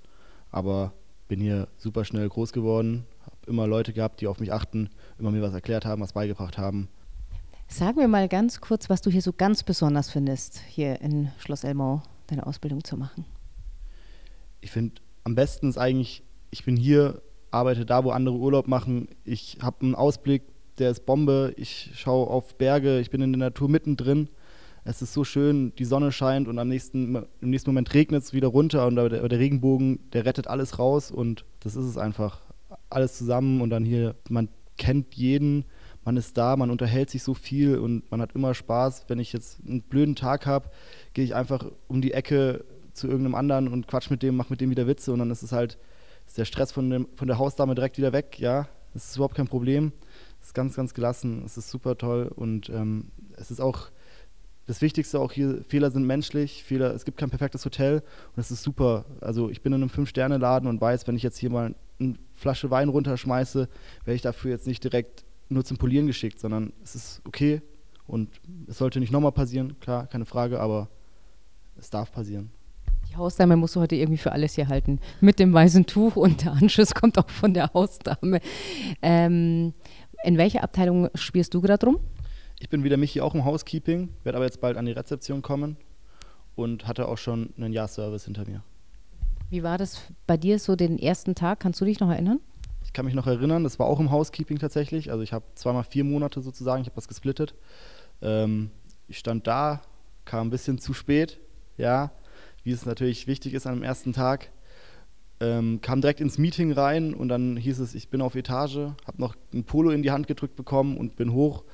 Aber 0.51 0.93
bin 1.29 1.41
hier 1.41 1.69
super 1.77 2.05
schnell 2.05 2.29
groß 2.29 2.53
geworden, 2.53 3.05
habe 3.21 3.37
immer 3.47 3.67
Leute 3.67 3.93
gehabt, 3.93 4.21
die 4.21 4.27
auf 4.27 4.41
mich 4.41 4.53
achten, 4.53 4.89
immer 5.19 5.31
mir 5.31 5.43
was 5.43 5.53
erklärt 5.53 5.85
haben, 5.85 6.01
was 6.01 6.15
beigebracht 6.15 6.57
haben. 6.57 6.89
Sag 7.69 7.97
mir 7.97 8.09
mal 8.09 8.29
ganz 8.29 8.63
kurz, 8.63 8.89
was 8.89 9.03
du 9.03 9.11
hier 9.11 9.21
so 9.21 9.35
ganz 9.35 9.63
besonders 9.63 10.11
findest, 10.11 10.63
hier 10.69 11.03
in 11.03 11.31
Schloss 11.39 11.65
Elmau 11.65 12.03
deine 12.29 12.47
Ausbildung 12.47 12.83
zu 12.83 12.97
machen 12.97 13.27
ich 14.61 14.71
finde, 14.71 15.01
am 15.25 15.35
besten 15.35 15.69
ist 15.69 15.79
eigentlich, 15.79 16.23
ich 16.51 16.65
bin 16.65 16.77
hier, 16.77 17.23
arbeite 17.51 17.87
da, 17.87 18.05
wo 18.05 18.11
andere 18.11 18.37
Urlaub 18.37 18.69
machen. 18.69 19.09
Ich 19.25 19.59
habe 19.63 19.81
einen 19.83 19.95
Ausblick, 19.95 20.43
der 20.79 20.91
ist 20.91 21.07
Bombe. 21.07 21.53
Ich 21.57 21.91
schaue 21.95 22.29
auf 22.29 22.57
Berge, 22.57 23.01
ich 23.01 23.11
bin 23.11 23.21
in 23.21 23.33
der 23.33 23.39
Natur 23.39 23.69
mittendrin. 23.69 24.29
Es 24.85 25.03
ist 25.03 25.13
so 25.13 25.25
schön, 25.25 25.75
die 25.77 25.85
Sonne 25.85 26.13
scheint 26.13 26.49
und 26.49 26.59
am 26.59 26.69
nächsten, 26.69 27.17
im 27.41 27.51
nächsten 27.51 27.71
Moment 27.71 27.93
regnet 27.93 28.23
es 28.23 28.33
wieder 28.33 28.49
runter 28.49 28.87
und 28.87 28.97
der, 28.97 29.09
der 29.09 29.39
Regenbogen, 29.39 29.99
der 30.13 30.25
rettet 30.25 30.47
alles 30.47 30.79
raus 30.79 31.11
und 31.11 31.45
das 31.61 31.77
ist 31.77 31.85
es 31.85 31.99
einfach. 31.99 32.41
Alles 32.89 33.19
zusammen 33.19 33.61
und 33.61 33.71
dann 33.71 33.85
hier, 33.85 34.15
man 34.31 34.49
kennt 34.79 35.15
jeden, 35.15 35.65
man 36.05 36.17
ist 36.17 36.39
da, 36.39 36.57
man 36.57 36.71
unterhält 36.71 37.11
sich 37.11 37.23
so 37.23 37.35
viel 37.35 37.77
und 37.77 38.11
man 38.11 38.23
hat 38.23 38.35
immer 38.35 38.55
Spaß. 38.55 39.05
Wenn 39.09 39.19
ich 39.19 39.33
jetzt 39.35 39.59
einen 39.67 39.83
blöden 39.83 40.15
Tag 40.15 40.47
habe, 40.47 40.71
gehe 41.13 41.25
ich 41.25 41.35
einfach 41.35 41.67
um 41.87 42.01
die 42.01 42.13
Ecke 42.13 42.65
zu 42.95 43.09
irgendeinem 43.09 43.35
anderen 43.35 43.69
und 43.69 43.89
quatsch 43.89 44.11
mit 44.11 44.23
dem, 44.23 44.37
mach 44.37 44.49
mit 44.49 44.63
dem 44.63 44.71
wieder 44.71 44.87
Witze 44.87 45.13
und 45.13 45.19
dann 45.19 45.31
ist 45.31 45.43
es 45.43 45.53
halt, 45.53 45.77
ist 46.29 46.39
der 46.39 46.45
Stress 46.45 46.71
von, 46.71 46.91
dem, 46.91 47.09
von 47.17 47.27
der 47.27 47.39
Hausdame 47.39 47.75
direkt 47.75 47.99
wieder 47.99 48.13
weg, 48.13 48.39
ja. 48.39 48.69
Das 48.95 49.11
ist 49.11 49.17
überhaupt 49.17 49.35
kein 49.35 49.49
Problem. 49.49 49.93
Es 50.41 50.49
ist 50.49 50.55
ganz, 50.55 50.77
ganz 50.77 50.95
gelassen, 50.95 51.43
es 51.45 51.57
ist 51.57 51.71
super 51.71 51.99
toll 51.99 52.31
und 52.35 52.69
ähm, 52.71 53.11
es 53.37 53.51
ist 53.51 53.61
auch 53.61 53.91
das 54.67 54.83
Wichtigste 54.83 55.19
auch 55.19 55.33
hier, 55.33 55.65
Fehler 55.67 55.91
sind 55.91 56.05
menschlich, 56.05 56.63
Fehler, 56.63 56.95
es 56.95 57.07
gibt 57.07 57.17
kein 57.17 57.31
perfektes 57.31 57.65
Hotel 57.65 58.01
und 58.01 58.37
das 58.37 58.51
ist 58.51 58.63
super. 58.63 59.07
Also 59.23 59.49
ich 59.49 59.63
bin 59.63 59.73
in 59.73 59.81
einem 59.81 59.89
Fünf-Sterne-Laden 59.89 60.69
und 60.69 60.79
weiß, 60.79 61.07
wenn 61.09 61.17
ich 61.17 61.23
jetzt 61.23 61.39
hier 61.39 61.49
mal 61.49 61.75
eine 61.99 62.15
Flasche 62.35 62.71
Wein 62.71 62.91
runterschmeiße, 62.91 63.69
werde 64.05 64.15
ich 64.15 64.23
dafür 64.23 64.51
jetzt 64.51 64.67
nicht 64.67 64.85
direkt 64.85 65.25
nur 65.49 65.65
zum 65.65 65.79
Polieren 65.79 66.07
geschickt, 66.07 66.39
sondern 66.39 66.75
es 66.85 66.95
ist 66.95 67.23
okay 67.27 67.63
und 68.07 68.29
es 68.67 68.77
sollte 68.77 69.01
nicht 69.01 69.11
nochmal 69.11 69.33
passieren, 69.33 69.81
klar, 69.81 70.07
keine 70.07 70.27
Frage, 70.27 70.61
aber 70.61 70.91
es 71.79 71.89
darf 71.89 72.13
passieren. 72.13 72.51
Die 73.09 73.17
Hausdame 73.17 73.57
musst 73.57 73.75
du 73.77 73.81
heute 73.81 73.97
irgendwie 73.97 74.19
für 74.19 74.33
alles 74.33 74.55
hier 74.55 74.69
halten. 74.69 75.01
Mit 75.21 75.39
dem 75.39 75.53
weißen 75.53 75.87
Tuch 75.87 76.17
und 76.17 76.45
der 76.45 76.53
Anschluss 76.53 76.95
kommt 76.95 77.19
auch 77.19 77.31
von 77.31 77.55
der 77.55 77.73
Hausdame. 77.73 78.41
Ähm, 79.03 79.73
in 80.25 80.37
welcher 80.37 80.63
Abteilung 80.63 81.09
spielst 81.15 81.55
du 81.55 81.61
gerade 81.61 81.87
rum? 81.87 82.01
Ich 82.61 82.69
bin 82.69 82.85
wieder 82.85 82.97
mich 82.97 83.13
hier 83.13 83.25
auch 83.25 83.35
im 83.35 83.45
Housekeeping, 83.45 84.11
werde 84.25 84.37
aber 84.37 84.45
jetzt 84.45 84.61
bald 84.61 84.77
an 84.77 84.87
die 84.87 84.93
Rezeption 84.93 85.43
kommen 85.43 85.77
und 86.57 86.89
hatte 86.89 87.09
auch 87.09 87.19
schon 87.19 87.55
einen 87.57 87.73
Jahrservice 87.73 88.25
hinter 88.25 88.45
mir. 88.45 88.63
Wie 89.49 89.63
war 89.63 89.79
das 89.79 90.03
bei 90.27 90.37
dir 90.37 90.59
so 90.59 90.77
den 90.77 90.99
ersten 90.99 91.35
Tag? 91.35 91.61
Kannst 91.61 91.81
du 91.81 91.85
dich 91.85 92.01
noch 92.01 92.11
erinnern? 92.11 92.41
Ich 92.83 92.93
kann 92.93 93.05
mich 93.05 93.15
noch 93.15 93.27
erinnern, 93.27 93.65
das 93.65 93.79
war 93.79 93.87
auch 93.87 94.01
im 94.01 94.11
Housekeeping 94.11 94.59
tatsächlich. 94.59 95.11
Also 95.11 95.23
ich 95.23 95.33
habe 95.33 95.45
zweimal 95.55 95.85
vier 95.85 96.05
Monate 96.05 96.41
sozusagen, 96.43 96.83
ich 96.83 96.89
habe 96.89 96.97
das 96.97 97.09
gesplittet. 97.09 97.55
Ähm, 98.21 98.71
ich 99.07 99.19
stand 99.19 99.47
da, 99.47 99.83
kam 100.25 100.49
ein 100.49 100.51
bisschen 100.51 100.79
zu 100.79 100.93
spät, 100.93 101.39
ja, 101.77 102.11
wie 102.69 102.73
es 102.73 102.85
natürlich 102.85 103.27
wichtig 103.27 103.55
ist 103.55 103.65
dem 103.65 103.83
ersten 103.83 104.13
Tag. 104.13 104.51
ähm, 105.41 105.81
kam 105.81 106.03
direkt 106.03 106.21
ins 106.21 106.37
Meeting 106.37 106.73
rein 106.73 107.15
und 107.15 107.29
dann 107.31 107.57
hieß 107.57 107.79
es, 107.79 107.95
ich 107.95 108.11
bin 108.11 108.21
auf 108.21 108.35
Etage, 108.35 108.91
habe 109.07 109.17
noch 109.17 109.37
ein 109.55 109.65
Polo 109.65 109.91
in 109.91 110.03
die 110.03 110.11
Hand 110.11 110.27
gedrückt 110.27 110.55
bekommen 110.55 110.99
und 110.99 111.17
bin 111.17 111.33
hoch 111.33 111.65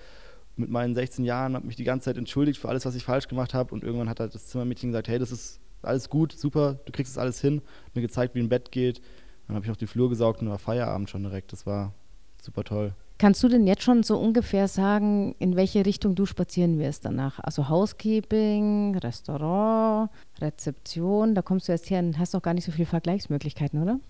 mit 0.55 0.71
meinen 0.71 0.95
16 0.95 1.25
Jahren, 1.25 1.57
habe 1.57 1.67
mich 1.67 1.75
die 1.75 1.83
ganze 1.83 2.05
Zeit 2.05 2.17
entschuldigt 2.17 2.61
für 2.61 2.69
alles, 2.69 2.87
was 2.87 2.95
ich 2.95 3.03
falsch 3.03 3.27
gemacht 3.27 3.55
habe 3.55 3.75
und 3.75 3.83
irgendwann 3.83 4.09
hat 4.09 4.21
halt 4.21 4.37
das 4.37 4.47
Zimmermädchen 4.47 4.91
gesagt, 4.91 5.09
hey, 5.09 5.19
das 5.19 5.33
ist 5.33 5.59
alles 5.83 6.09
gut, 6.11 6.31
super, 6.31 6.79
du 6.85 6.93
kriegst 6.93 7.11
es 7.11 7.19
alles 7.19 7.41
hin, 7.41 7.61
mir 7.95 8.03
gezeigt, 8.03 8.37
wie 8.37 8.41
ein 8.41 8.49
Bett 8.49 8.71
geht. 8.71 9.01
Dann 9.49 9.57
habe 9.57 9.65
ich 9.65 9.71
noch 9.71 9.77
die 9.77 9.89
Flur 9.89 10.09
gesaugt 10.09 10.43
und 10.43 10.49
war 10.49 10.59
Feierabend 10.59 11.11
schon 11.11 11.25
direkt. 11.25 11.53
Das 11.53 11.67
war 11.67 11.93
super 12.41 12.63
toll. 12.63 12.95
Kannst 13.17 13.43
du 13.45 13.49
denn 13.49 13.67
jetzt 13.67 13.83
schon 13.83 14.03
so 14.03 14.19
ungefähr 14.19 14.67
sagen, 14.67 15.37
in 15.39 15.55
welche 15.55 15.87
Richtung 15.87 16.17
du 16.17 16.27
spazieren 16.27 16.79
wirst 16.81 17.05
danach? 17.05 17.39
Also 17.39 17.69
Housekeeping, 17.69 18.97
Restaurant, 18.99 20.11
Rezeption, 20.41 21.35
da 21.35 21.43
kommst 21.43 21.69
du 21.69 21.73
erst 21.73 21.91
her 21.91 22.01
und 22.01 22.19
hast 22.19 22.35
noch 22.35 22.43
gar 22.43 22.55
nicht 22.55 22.65
so 22.65 22.73
viele 22.73 22.87
Vergleichsmöglichkeiten, 22.87 23.81
oder? 23.81 24.01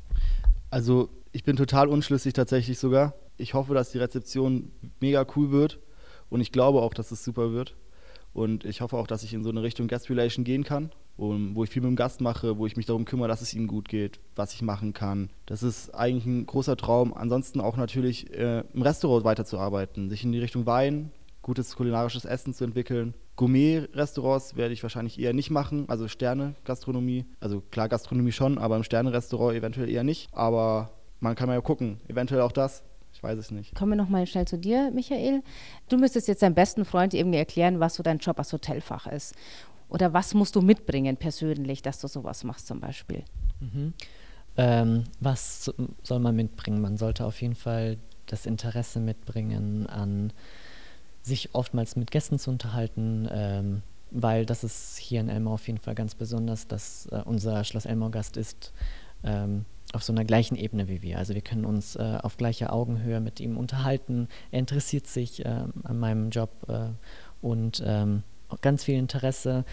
Also 0.71 1.11
ich 1.33 1.45
bin 1.45 1.57
total 1.57 1.88
unschlüssig 1.88 2.33
tatsächlich 2.33 2.79
sogar. 2.79 3.14
Ich 3.37 3.53
hoffe, 3.53 3.75
dass 3.75 3.93
die 3.93 3.99
Rezeption 3.99 4.71
mega 5.01 5.27
cool 5.37 5.51
wird 5.51 5.81
und 6.31 6.40
ich 6.40 6.51
glaube 6.51 6.81
auch, 6.81 6.95
dass 6.95 7.11
es 7.11 7.23
super 7.23 7.53
wird. 7.53 7.77
Und 8.33 8.64
ich 8.64 8.81
hoffe 8.81 8.97
auch, 8.97 9.07
dass 9.07 9.23
ich 9.23 9.35
in 9.35 9.45
so 9.45 9.51
eine 9.51 9.62
Richtung 9.62 9.87
Guest 9.87 10.09
Relation 10.11 10.45
gehen 10.45 10.64
kann, 10.64 10.90
wo 11.16 11.64
ich 11.64 11.70
viel 11.70 11.83
mit 11.83 11.90
dem 11.90 11.96
Gast 11.96 12.20
mache, 12.20 12.59
wo 12.59 12.66
ich 12.66 12.77
mich 12.77 12.87
darum 12.87 13.05
kümmere, 13.05 13.29
dass 13.29 13.40
es 13.40 13.55
ihm 13.55 13.66
gut 13.66 13.88
geht, 13.88 14.20
was 14.35 14.53
ich 14.55 14.62
machen 14.62 14.92
kann. 14.92 15.31
Das 15.46 15.62
ist 15.62 15.94
eigentlich 15.94 16.27
ein 16.27 16.46
großer 16.46 16.77
Traum. 16.77 17.14
Ansonsten 17.14 17.61
auch 17.61 17.77
natürlich 17.77 18.33
äh, 18.33 18.64
im 18.72 18.83
Restaurant 18.83 19.24
weiterzuarbeiten, 19.24 20.11
sich 20.11 20.24
in 20.24 20.33
die 20.33 20.40
Richtung 20.40 20.66
Wein, 20.66 21.11
gutes 21.42 21.77
kulinarisches 21.77 22.24
Essen 22.24 22.55
zu 22.55 22.64
entwickeln. 22.64 23.14
Gourmet-Restaurants 23.37 24.57
werde 24.57 24.74
ich 24.74 24.83
wahrscheinlich 24.83 25.18
eher 25.18 25.33
nicht 25.33 25.50
machen, 25.50 25.85
also 25.88 26.07
Sterne-Gastronomie. 26.07 27.27
Also 27.40 27.61
klar, 27.61 27.88
Gastronomie 27.88 28.33
schon, 28.33 28.59
aber 28.59 28.77
im 28.77 28.85
Sterne-Restaurant 28.85 29.57
eventuell 29.57 29.88
eher 29.88 30.05
nicht. 30.05 30.29
Aber 30.33 30.90
man 31.20 31.35
kann 31.35 31.48
mal 31.48 31.61
gucken, 31.61 32.00
eventuell 32.09 32.42
auch 32.42 32.53
das 32.53 32.83
weiß 33.24 33.38
es 33.38 33.50
nicht. 33.50 33.74
Kommen 33.74 33.92
wir 33.92 33.96
nochmal 33.96 34.27
schnell 34.27 34.46
zu 34.46 34.59
dir, 34.59 34.92
Michael. 34.92 35.42
Du 35.88 35.96
müsstest 35.96 36.29
jetzt 36.29 36.42
deinem 36.42 36.55
besten 36.55 36.85
Freund 36.85 37.14
irgendwie 37.14 37.38
erklären, 37.38 37.81
was 37.81 37.94
so 37.94 38.05
dein 38.05 38.18
Job 38.18 38.38
als 38.38 38.53
Hotelfach 38.53 39.09
ist. 39.09 39.35
Oder 39.94 40.12
was 40.12 40.35
musst 40.35 40.57
du 40.57 40.61
mitbringen 40.61 41.16
persönlich, 41.16 41.80
dass 41.80 42.00
du 42.00 42.09
sowas 42.09 42.42
machst 42.42 42.66
zum 42.66 42.80
Beispiel? 42.80 43.22
Mhm. 43.61 43.92
Ähm, 44.57 45.04
was 45.20 45.72
soll 46.02 46.18
man 46.18 46.35
mitbringen? 46.35 46.80
Man 46.80 46.96
sollte 46.96 47.24
auf 47.24 47.40
jeden 47.40 47.54
Fall 47.54 47.98
das 48.26 48.44
Interesse 48.44 48.98
mitbringen, 48.98 49.87
an 49.87 50.33
sich 51.22 51.54
oftmals 51.54 51.94
mit 51.94 52.11
Gästen 52.11 52.40
zu 52.40 52.50
unterhalten, 52.50 53.28
ähm, 53.30 53.83
weil 54.11 54.46
das 54.46 54.64
ist 54.64 54.98
hier 54.98 55.20
in 55.20 55.28
Elmau 55.28 55.54
auf 55.54 55.68
jeden 55.68 55.78
Fall 55.78 55.94
ganz 55.94 56.16
besonders, 56.16 56.66
dass 56.66 57.07
äh, 57.12 57.22
unser 57.24 57.62
Schloss 57.62 57.87
Elmau-Gast 57.87 58.37
ist. 58.37 58.72
Ähm, 59.22 59.64
auf 59.92 60.02
so 60.02 60.12
einer 60.12 60.24
gleichen 60.24 60.57
Ebene 60.57 60.88
wie 60.88 61.02
wir. 61.02 61.18
Also 61.18 61.35
wir 61.35 61.40
können 61.40 61.64
uns 61.64 61.94
äh, 61.94 62.18
auf 62.20 62.37
gleicher 62.37 62.72
Augenhöhe 62.72 63.20
mit 63.20 63.38
ihm 63.38 63.57
unterhalten. 63.57 64.26
Er 64.50 64.59
interessiert 64.59 65.07
sich 65.07 65.44
äh, 65.44 65.66
an 65.85 66.00
meinem 66.00 66.30
Job 66.30 66.50
äh, 66.66 66.88
und 67.40 67.80
ähm, 67.87 68.24
ganz 68.61 68.85
viel 68.85 68.99
Interesse, 68.99 69.64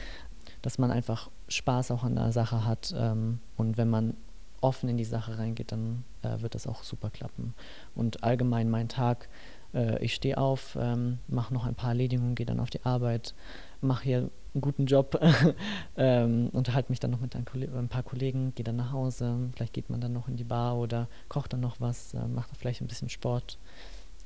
dass 0.62 0.78
man 0.78 0.92
einfach 0.92 1.30
Spaß 1.48 1.92
auch 1.92 2.04
an 2.04 2.16
der 2.16 2.32
Sache 2.32 2.66
hat. 2.66 2.94
Ähm, 2.98 3.40
und 3.58 3.78
wenn 3.78 3.90
man 3.90 4.16
offen 4.62 4.90
in 4.90 4.98
die 4.98 5.06
Sache 5.06 5.38
reingeht, 5.38 5.72
dann 5.72 6.04
äh, 6.22 6.42
wird 6.42 6.56
das 6.56 6.68
auch 6.68 6.84
super 6.84 7.10
klappen. 7.10 7.54
Und 7.96 8.24
allgemein 8.24 8.70
mein 8.70 8.88
Tag, 8.88 9.28
äh, 9.74 10.04
ich 10.04 10.14
stehe 10.14 10.38
auf, 10.38 10.78
ähm, 10.80 11.18
mache 11.28 11.54
noch 11.54 11.66
ein 11.66 11.76
paar 11.76 11.90
Erledigungen, 11.90 12.36
gehe 12.36 12.46
dann 12.46 12.60
auf 12.60 12.70
die 12.70 12.86
Arbeit, 12.86 13.34
mache 13.82 14.04
hier 14.04 14.18
einen 14.54 14.62
guten 14.62 14.86
Job, 14.86 15.20
ähm, 15.98 16.50
unterhalte 16.54 16.92
mich 16.92 17.00
dann 17.00 17.12
noch 17.12 17.22
mit 17.22 17.36
ein, 17.36 17.46
ein, 17.76 17.88
paar 17.88 18.04
Kollegen, 18.04 18.54
gehe 18.56 18.64
dann 18.64 18.76
nach 18.76 18.92
Hause, 18.92 19.50
vielleicht 19.56 19.74
geht 19.74 19.90
man 19.90 20.02
dann 20.02 20.14
noch 20.14 20.28
in 20.28 20.38
die 20.38 20.44
Bar 20.44 20.78
oder 20.78 21.08
kocht 21.28 21.54
dann 21.54 21.62
noch 21.62 21.80
was, 21.80 22.14
äh, 22.14 22.28
macht 22.28 22.50
vielleicht 22.58 22.82
ein 22.82 22.88
bisschen 22.88 23.10
Sport 23.10 23.58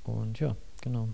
und 0.04 0.40
ja, 0.40 0.56
genau. 0.82 1.10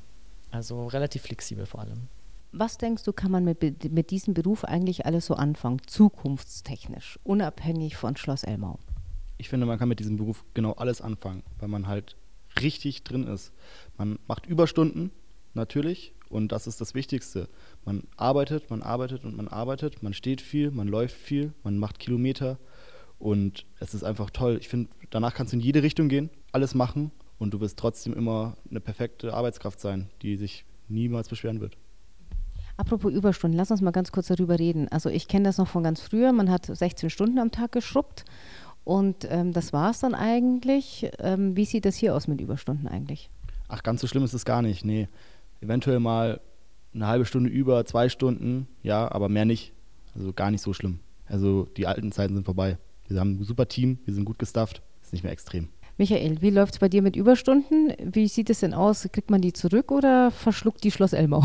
Also 0.49 0.87
relativ 0.87 1.23
flexibel 1.23 1.65
vor 1.65 1.81
allem. 1.81 2.07
Was 2.53 2.77
denkst 2.77 3.03
du, 3.03 3.13
kann 3.13 3.31
man 3.31 3.45
mit, 3.45 3.91
mit 3.91 4.11
diesem 4.11 4.33
Beruf 4.33 4.65
eigentlich 4.65 5.05
alles 5.05 5.25
so 5.25 5.35
anfangen, 5.35 5.81
zukunftstechnisch, 5.87 7.17
unabhängig 7.23 7.95
von 7.95 8.17
Schloss 8.17 8.43
Elmau? 8.43 8.77
Ich 9.37 9.47
finde, 9.47 9.65
man 9.65 9.79
kann 9.79 9.87
mit 9.87 10.01
diesem 10.01 10.17
Beruf 10.17 10.43
genau 10.53 10.73
alles 10.73 10.99
anfangen, 10.99 11.43
weil 11.59 11.69
man 11.69 11.87
halt 11.87 12.17
richtig 12.61 13.05
drin 13.05 13.25
ist. 13.25 13.53
Man 13.97 14.19
macht 14.27 14.47
Überstunden, 14.47 15.11
natürlich, 15.53 16.13
und 16.27 16.51
das 16.51 16.67
ist 16.67 16.81
das 16.81 16.93
Wichtigste. 16.93 17.47
Man 17.85 18.03
arbeitet, 18.17 18.69
man 18.69 18.81
arbeitet 18.81 19.23
und 19.23 19.37
man 19.37 19.47
arbeitet, 19.47 20.03
man 20.03 20.13
steht 20.13 20.41
viel, 20.41 20.71
man 20.71 20.89
läuft 20.89 21.15
viel, 21.15 21.53
man 21.63 21.77
macht 21.77 21.99
Kilometer 21.99 22.59
und 23.17 23.65
es 23.79 23.93
ist 23.93 24.03
einfach 24.03 24.29
toll. 24.29 24.57
Ich 24.59 24.67
finde, 24.67 24.89
danach 25.09 25.33
kannst 25.33 25.53
du 25.53 25.57
in 25.57 25.63
jede 25.63 25.83
Richtung 25.83 26.09
gehen, 26.09 26.29
alles 26.51 26.75
machen 26.75 27.11
und 27.39 27.53
du 27.53 27.61
wirst 27.61 27.79
trotzdem 27.79 28.13
immer 28.13 28.57
eine 28.69 28.81
perfekte 28.81 29.33
Arbeitskraft 29.33 29.79
sein, 29.79 30.09
die 30.21 30.35
sich 30.35 30.65
niemals 30.89 31.29
beschweren 31.29 31.61
wird. 31.61 31.77
Apropos 32.81 33.13
Überstunden, 33.13 33.55
lass 33.57 33.69
uns 33.69 33.81
mal 33.81 33.91
ganz 33.91 34.11
kurz 34.11 34.27
darüber 34.27 34.57
reden. 34.57 34.87
Also 34.89 35.09
ich 35.09 35.27
kenne 35.27 35.45
das 35.45 35.59
noch 35.59 35.67
von 35.67 35.83
ganz 35.83 36.01
früher, 36.01 36.33
man 36.33 36.49
hat 36.49 36.65
16 36.65 37.11
Stunden 37.11 37.37
am 37.37 37.51
Tag 37.51 37.71
geschrubbt 37.71 38.25
und 38.83 39.27
ähm, 39.29 39.53
das 39.53 39.71
war 39.71 39.91
es 39.91 39.99
dann 39.99 40.15
eigentlich. 40.15 41.11
Ähm, 41.19 41.55
wie 41.55 41.65
sieht 41.65 41.85
das 41.85 41.95
hier 41.95 42.15
aus 42.15 42.27
mit 42.27 42.41
Überstunden 42.41 42.87
eigentlich? 42.87 43.29
Ach, 43.67 43.83
ganz 43.83 44.01
so 44.01 44.07
schlimm 44.07 44.23
ist 44.23 44.33
es 44.33 44.45
gar 44.45 44.63
nicht, 44.63 44.83
nee 44.83 45.07
eventuell 45.61 45.99
mal 45.99 46.41
eine 46.93 47.07
halbe 47.07 47.25
Stunde 47.25 47.49
über, 47.49 47.85
zwei 47.85 48.09
Stunden, 48.09 48.67
ja, 48.83 49.09
aber 49.09 49.29
mehr 49.29 49.45
nicht. 49.45 49.71
Also 50.13 50.33
gar 50.33 50.51
nicht 50.51 50.61
so 50.61 50.73
schlimm. 50.73 50.99
Also 51.25 51.69
die 51.77 51.87
alten 51.87 52.11
Zeiten 52.11 52.33
sind 52.33 52.43
vorbei. 52.43 52.77
Wir 53.07 53.19
haben 53.19 53.39
ein 53.39 53.43
super 53.43 53.67
Team, 53.67 53.99
wir 54.05 54.13
sind 54.13 54.25
gut 54.25 54.39
gestafft, 54.39 54.81
ist 55.01 55.13
nicht 55.13 55.23
mehr 55.23 55.31
extrem. 55.31 55.69
Michael, 55.97 56.41
wie 56.41 56.49
läuft 56.49 56.73
es 56.73 56.79
bei 56.79 56.89
dir 56.89 57.01
mit 57.01 57.15
Überstunden? 57.15 57.93
Wie 58.03 58.27
sieht 58.27 58.49
es 58.49 58.61
denn 58.61 58.73
aus? 58.73 59.07
Kriegt 59.11 59.29
man 59.29 59.41
die 59.41 59.53
zurück 59.53 59.91
oder 59.91 60.31
verschluckt 60.31 60.83
die 60.83 60.91
Schloss 60.91 61.13
Elmau? 61.13 61.43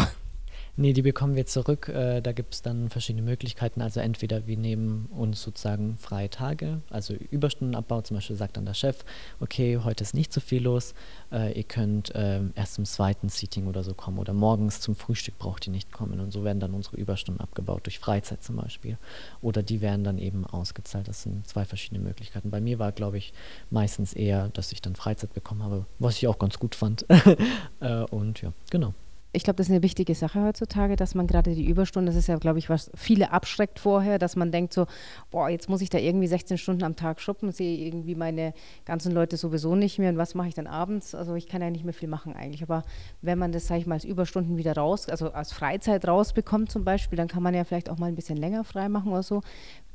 Nee, 0.79 0.93
die 0.93 1.01
bekommen 1.01 1.37
wir 1.37 1.47
zurück. 1.47 1.89
Äh, 1.89 2.21
da 2.21 2.33
gibt 2.33 2.53
es 2.53 2.61
dann 2.61 2.91
verschiedene 2.91 3.23
Möglichkeiten. 3.23 3.81
Also 3.81 4.01
entweder 4.01 4.47
wir 4.47 4.59
nehmen 4.59 5.07
uns 5.07 5.43
sozusagen 5.43 5.97
freie 5.97 6.29
Tage, 6.29 6.83
also 6.91 7.15
Überstundenabbau. 7.15 8.03
Zum 8.03 8.19
Beispiel 8.19 8.37
sagt 8.37 8.59
dann 8.59 8.67
der 8.67 8.75
Chef, 8.75 9.03
okay, 9.41 9.79
heute 9.83 10.05
ist 10.05 10.13
nicht 10.13 10.35
so 10.35 10.41
viel 10.41 10.63
los. 10.63 10.93
Äh, 11.33 11.57
ihr 11.57 11.65
könnt 11.65 12.15
äh, 12.15 12.43
erst 12.55 12.75
zum 12.75 12.85
zweiten 12.85 13.31
Seating 13.31 13.69
oder 13.69 13.83
so 13.85 13.95
kommen 13.95 14.19
oder 14.19 14.35
morgens 14.35 14.83
zum 14.83 14.97
Frühstück 14.97 15.39
braucht 15.39 15.67
ihr 15.67 15.73
nicht 15.73 15.93
kommen. 15.93 16.21
Und 16.21 16.31
so 16.31 16.45
werden 16.45 16.61
dann 16.61 16.75
unsere 16.75 16.97
Überstunden 16.97 17.41
abgebaut, 17.41 17.87
durch 17.87 17.99
Freizeit 17.99 18.43
zum 18.43 18.57
Beispiel. 18.57 18.99
Oder 19.41 19.63
die 19.63 19.81
werden 19.81 20.05
dann 20.05 20.19
eben 20.19 20.45
ausgezahlt. 20.45 21.09
Das 21.09 21.23
sind 21.23 21.49
zwei 21.49 21.65
verschiedene 21.65 22.03
Möglichkeiten. 22.03 22.51
Bei 22.51 22.61
mir 22.61 22.79
war, 22.79 22.93
glaube 22.93 23.17
ich, 23.17 23.33
meistens 23.71 24.13
eher, 24.13 24.51
dass 24.51 24.73
ich 24.73 24.83
dann 24.83 24.95
Freizeit 24.95 25.33
bekommen 25.33 25.63
habe, 25.63 25.87
was 25.99 26.19
ich 26.19 26.29
auch 26.29 26.39
ganz 26.39 26.59
gut 26.59 26.75
fand. 26.75 27.07
Und 28.11 28.43
ja, 28.43 28.53
genau 28.71 28.93
ich 29.37 29.45
glaube, 29.45 29.59
das 29.59 29.67
ist 29.67 29.73
eine 29.73 29.83
wichtige 29.83 30.15
Sache 30.15 30.43
heutzutage, 30.43 30.97
dass 30.97 31.15
man 31.15 31.27
gerade 31.27 31.55
die 31.55 31.67
Überstunden, 31.67 32.07
das 32.07 32.17
ist 32.17 32.27
ja, 32.27 32.37
glaube 32.39 32.59
ich, 32.59 32.71
was 32.71 32.91
viele 32.95 33.33
abschreckt 33.33 33.79
vorher, 33.79 34.19
dass 34.19 34.35
man 34.35 34.51
denkt 34.51 34.73
so, 34.73 34.87
boah, 35.31 35.51
jetzt 35.51 35.69
muss 35.69 35.83
ich 35.83 35.91
da 35.91 35.99
irgendwie 35.99 36.27
16 36.27 36.57
Stunden 36.57 36.83
am 36.85 36.97
Tag 36.97 37.21
schuppen, 37.21 37.53
sehe 37.53 37.77
irgendwie 37.87 38.15
meine 38.15 38.55
ganzen 38.87 39.13
Leute 39.13 39.37
sowieso 39.37 39.75
nicht 39.75 39.99
mehr 39.99 40.09
und 40.09 40.17
was 40.17 40.35
mache 40.35 40.49
ich 40.49 40.55
dann 40.55 40.67
abends? 40.67 41.15
Also 41.15 41.35
ich 41.35 41.49
kann 41.49 41.61
ja 41.61 41.69
nicht 41.69 41.85
mehr 41.85 41.93
viel 41.93 42.09
machen 42.09 42.35
eigentlich. 42.35 42.63
Aber 42.63 42.83
wenn 43.21 43.39
man 43.39 43.53
das, 43.53 43.67
sage 43.67 43.81
ich 43.81 43.87
mal, 43.87 43.97
als 43.97 44.05
Überstunden 44.05 44.57
wieder 44.57 44.75
raus, 44.75 45.07
also 45.09 45.31
als 45.33 45.53
Freizeit 45.53 46.09
rausbekommt 46.09 46.73
zum 46.73 46.85
Beispiel, 46.85 47.19
dann 47.19 47.29
kann 47.29 47.43
man 47.43 47.53
ja 47.53 47.65
vielleicht 47.65 47.91
auch 47.91 47.99
mal 47.99 48.07
ein 48.07 48.15
bisschen 48.15 48.39
länger 48.39 48.65
frei 48.65 48.89
machen 48.89 49.13
oder 49.13 49.23
so. 49.23 49.43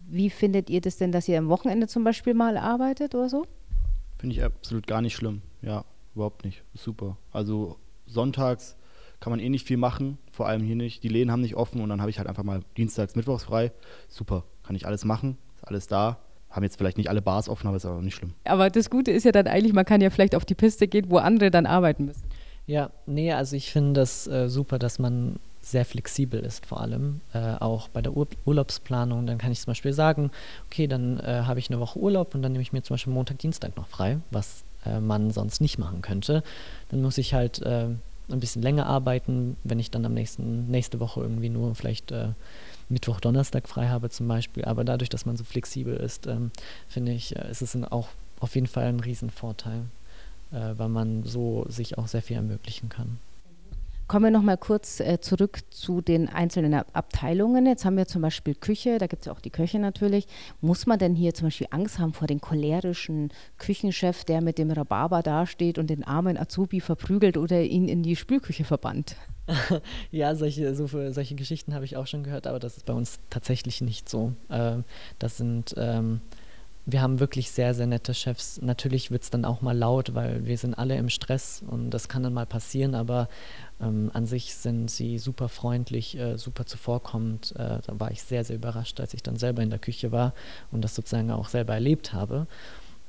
Wie 0.07 0.29
findet 0.29 0.69
ihr 0.69 0.81
das 0.81 0.97
denn, 0.97 1.11
dass 1.11 1.27
ihr 1.27 1.39
am 1.39 1.49
Wochenende 1.49 1.87
zum 1.87 2.03
Beispiel 2.03 2.35
mal 2.35 2.57
arbeitet 2.57 3.15
oder 3.15 3.27
so? 3.27 3.47
Finde 4.19 4.35
ich 4.35 4.43
absolut 4.43 4.85
gar 4.85 5.01
nicht 5.01 5.15
schlimm. 5.15 5.41
Ja, 5.63 5.83
überhaupt 6.13 6.45
nicht. 6.45 6.63
Super. 6.75 7.17
Also 7.31 7.77
sonntags 8.05 8.77
kann 9.21 9.31
man 9.31 9.39
eh 9.39 9.47
nicht 9.47 9.65
viel 9.65 9.77
machen, 9.77 10.17
vor 10.31 10.47
allem 10.47 10.63
hier 10.63 10.75
nicht. 10.75 11.03
Die 11.03 11.07
Läden 11.07 11.31
haben 11.31 11.41
nicht 11.41 11.55
offen 11.55 11.79
und 11.79 11.87
dann 11.87 12.01
habe 12.01 12.09
ich 12.09 12.17
halt 12.17 12.27
einfach 12.27 12.43
mal 12.43 12.61
dienstags, 12.75 13.15
mittwochs 13.15 13.45
frei. 13.45 13.71
Super, 14.09 14.43
kann 14.63 14.75
ich 14.75 14.85
alles 14.85 15.05
machen, 15.05 15.37
ist 15.55 15.67
alles 15.67 15.87
da. 15.87 16.17
Haben 16.49 16.63
jetzt 16.63 16.77
vielleicht 16.77 16.97
nicht 16.97 17.07
alle 17.07 17.21
Bars 17.21 17.47
offen, 17.47 17.67
aber 17.67 17.77
ist 17.77 17.85
auch 17.85 18.01
nicht 18.01 18.15
schlimm. 18.15 18.33
Aber 18.43 18.69
das 18.69 18.89
Gute 18.89 19.11
ist 19.11 19.23
ja 19.23 19.31
dann 19.31 19.47
eigentlich, 19.47 19.71
man 19.71 19.85
kann 19.85 20.01
ja 20.01 20.09
vielleicht 20.09 20.35
auf 20.35 20.43
die 20.43 20.55
Piste 20.55 20.87
gehen, 20.89 21.05
wo 21.09 21.17
andere 21.17 21.49
dann 21.49 21.65
arbeiten 21.65 22.05
müssen. 22.05 22.23
Ja, 22.67 22.89
nee, 23.05 23.31
also 23.31 23.55
ich 23.55 23.71
finde 23.71 24.01
das 24.01 24.27
äh, 24.27 24.49
super, 24.49 24.77
dass 24.77 24.99
man 24.99 25.39
sehr 25.61 25.85
flexibel 25.85 26.39
ist, 26.39 26.65
vor 26.65 26.81
allem 26.81 27.21
äh, 27.33 27.53
auch 27.59 27.87
bei 27.89 28.01
der 28.01 28.17
Ur 28.17 28.27
Urlaubsplanung. 28.45 29.27
Dann 29.27 29.37
kann 29.37 29.51
ich 29.51 29.59
zum 29.59 29.71
Beispiel 29.71 29.93
sagen, 29.93 30.31
okay, 30.67 30.87
dann 30.87 31.19
äh, 31.19 31.43
habe 31.45 31.59
ich 31.59 31.69
eine 31.69 31.79
Woche 31.79 31.99
Urlaub 31.99 32.33
und 32.33 32.41
dann 32.41 32.51
nehme 32.51 32.63
ich 32.63 32.73
mir 32.73 32.81
zum 32.81 32.95
Beispiel 32.95 33.13
Montag, 33.13 33.37
Dienstag 33.37 33.77
noch 33.77 33.87
frei, 33.87 34.17
was 34.31 34.63
äh, 34.85 34.99
man 34.99 35.31
sonst 35.31 35.61
nicht 35.61 35.77
machen 35.77 36.01
könnte. 36.01 36.43
Dann 36.89 37.01
muss 37.01 37.17
ich 37.17 37.33
halt 37.33 37.61
äh, 37.61 37.89
ein 38.33 38.39
bisschen 38.39 38.61
länger 38.61 38.85
arbeiten, 38.85 39.57
wenn 39.63 39.79
ich 39.79 39.91
dann 39.91 40.05
am 40.05 40.13
nächsten, 40.13 40.67
nächste 40.69 40.99
Woche 40.99 41.21
irgendwie 41.21 41.49
nur 41.49 41.75
vielleicht 41.75 42.11
äh, 42.11 42.29
Mittwoch, 42.89 43.19
Donnerstag 43.19 43.67
frei 43.67 43.87
habe 43.89 44.09
zum 44.09 44.27
Beispiel. 44.27 44.65
Aber 44.65 44.83
dadurch, 44.83 45.09
dass 45.09 45.25
man 45.25 45.37
so 45.37 45.43
flexibel 45.43 45.95
ist, 45.95 46.27
ähm, 46.27 46.51
finde 46.87 47.13
ich, 47.13 47.35
äh, 47.35 47.49
ist 47.49 47.61
es 47.61 47.75
auch 47.91 48.09
auf 48.39 48.55
jeden 48.55 48.67
Fall 48.67 48.85
ein 48.85 48.99
Riesenvorteil, 48.99 49.83
äh, 50.51 50.73
weil 50.77 50.89
man 50.89 51.23
so 51.23 51.65
sich 51.69 51.97
auch 51.97 52.07
sehr 52.07 52.21
viel 52.21 52.35
ermöglichen 52.35 52.89
kann. 52.89 53.19
Kommen 54.11 54.25
wir 54.25 54.31
noch 54.31 54.43
mal 54.43 54.57
kurz 54.57 54.99
äh, 54.99 55.21
zurück 55.21 55.59
zu 55.69 56.01
den 56.01 56.27
einzelnen 56.27 56.73
Abteilungen. 56.73 57.65
Jetzt 57.65 57.85
haben 57.85 57.95
wir 57.95 58.07
zum 58.07 58.21
Beispiel 58.21 58.55
Küche, 58.55 58.97
da 58.97 59.07
gibt 59.07 59.21
es 59.21 59.27
ja 59.27 59.31
auch 59.31 59.39
die 59.39 59.51
Köche 59.51 59.79
natürlich. 59.79 60.27
Muss 60.59 60.85
man 60.85 60.99
denn 60.99 61.15
hier 61.15 61.33
zum 61.33 61.47
Beispiel 61.47 61.67
Angst 61.69 61.97
haben 61.97 62.11
vor 62.11 62.27
dem 62.27 62.41
cholerischen 62.41 63.31
Küchenchef, 63.57 64.25
der 64.25 64.41
mit 64.41 64.57
dem 64.57 64.69
Rhabarber 64.69 65.21
dasteht 65.21 65.77
und 65.77 65.89
den 65.89 66.03
armen 66.03 66.37
Azubi 66.37 66.81
verprügelt 66.81 67.37
oder 67.37 67.61
ihn 67.61 67.87
in 67.87 68.03
die 68.03 68.17
Spülküche 68.17 68.65
verbannt? 68.65 69.15
ja, 70.11 70.35
solche, 70.35 70.75
so 70.75 70.87
solche 70.87 71.35
Geschichten 71.35 71.73
habe 71.73 71.85
ich 71.85 71.95
auch 71.95 72.05
schon 72.05 72.23
gehört, 72.23 72.47
aber 72.47 72.59
das 72.59 72.75
ist 72.75 72.85
bei 72.85 72.93
uns 72.93 73.21
tatsächlich 73.29 73.79
nicht 73.79 74.09
so. 74.09 74.33
Ähm, 74.49 74.83
das 75.19 75.37
sind 75.37 75.73
ähm, 75.77 76.19
wir 76.85 77.01
haben 77.01 77.19
wirklich 77.19 77.51
sehr, 77.51 77.73
sehr 77.73 77.87
nette 77.87 78.13
Chefs. 78.13 78.61
Natürlich 78.61 79.11
wird 79.11 79.23
es 79.23 79.29
dann 79.29 79.45
auch 79.45 79.61
mal 79.61 79.77
laut, 79.77 80.15
weil 80.15 80.45
wir 80.45 80.57
sind 80.57 80.73
alle 80.73 80.97
im 80.97 81.09
Stress 81.09 81.63
und 81.67 81.91
das 81.91 82.07
kann 82.07 82.23
dann 82.23 82.33
mal 82.33 82.45
passieren, 82.45 82.95
aber 82.95 83.29
ähm, 83.79 84.09
an 84.13 84.25
sich 84.25 84.55
sind 84.55 84.89
sie 84.89 85.19
super 85.19 85.47
freundlich, 85.47 86.17
äh, 86.17 86.37
super 86.37 86.65
zuvorkommend. 86.65 87.53
Äh, 87.55 87.79
da 87.85 87.99
war 87.99 88.11
ich 88.11 88.23
sehr, 88.23 88.43
sehr 88.43 88.55
überrascht, 88.55 88.99
als 88.99 89.13
ich 89.13 89.21
dann 89.21 89.37
selber 89.37 89.61
in 89.61 89.69
der 89.69 89.79
Küche 89.79 90.11
war 90.11 90.33
und 90.71 90.81
das 90.83 90.95
sozusagen 90.95 91.31
auch 91.31 91.49
selber 91.49 91.73
erlebt 91.73 92.13
habe. 92.13 92.47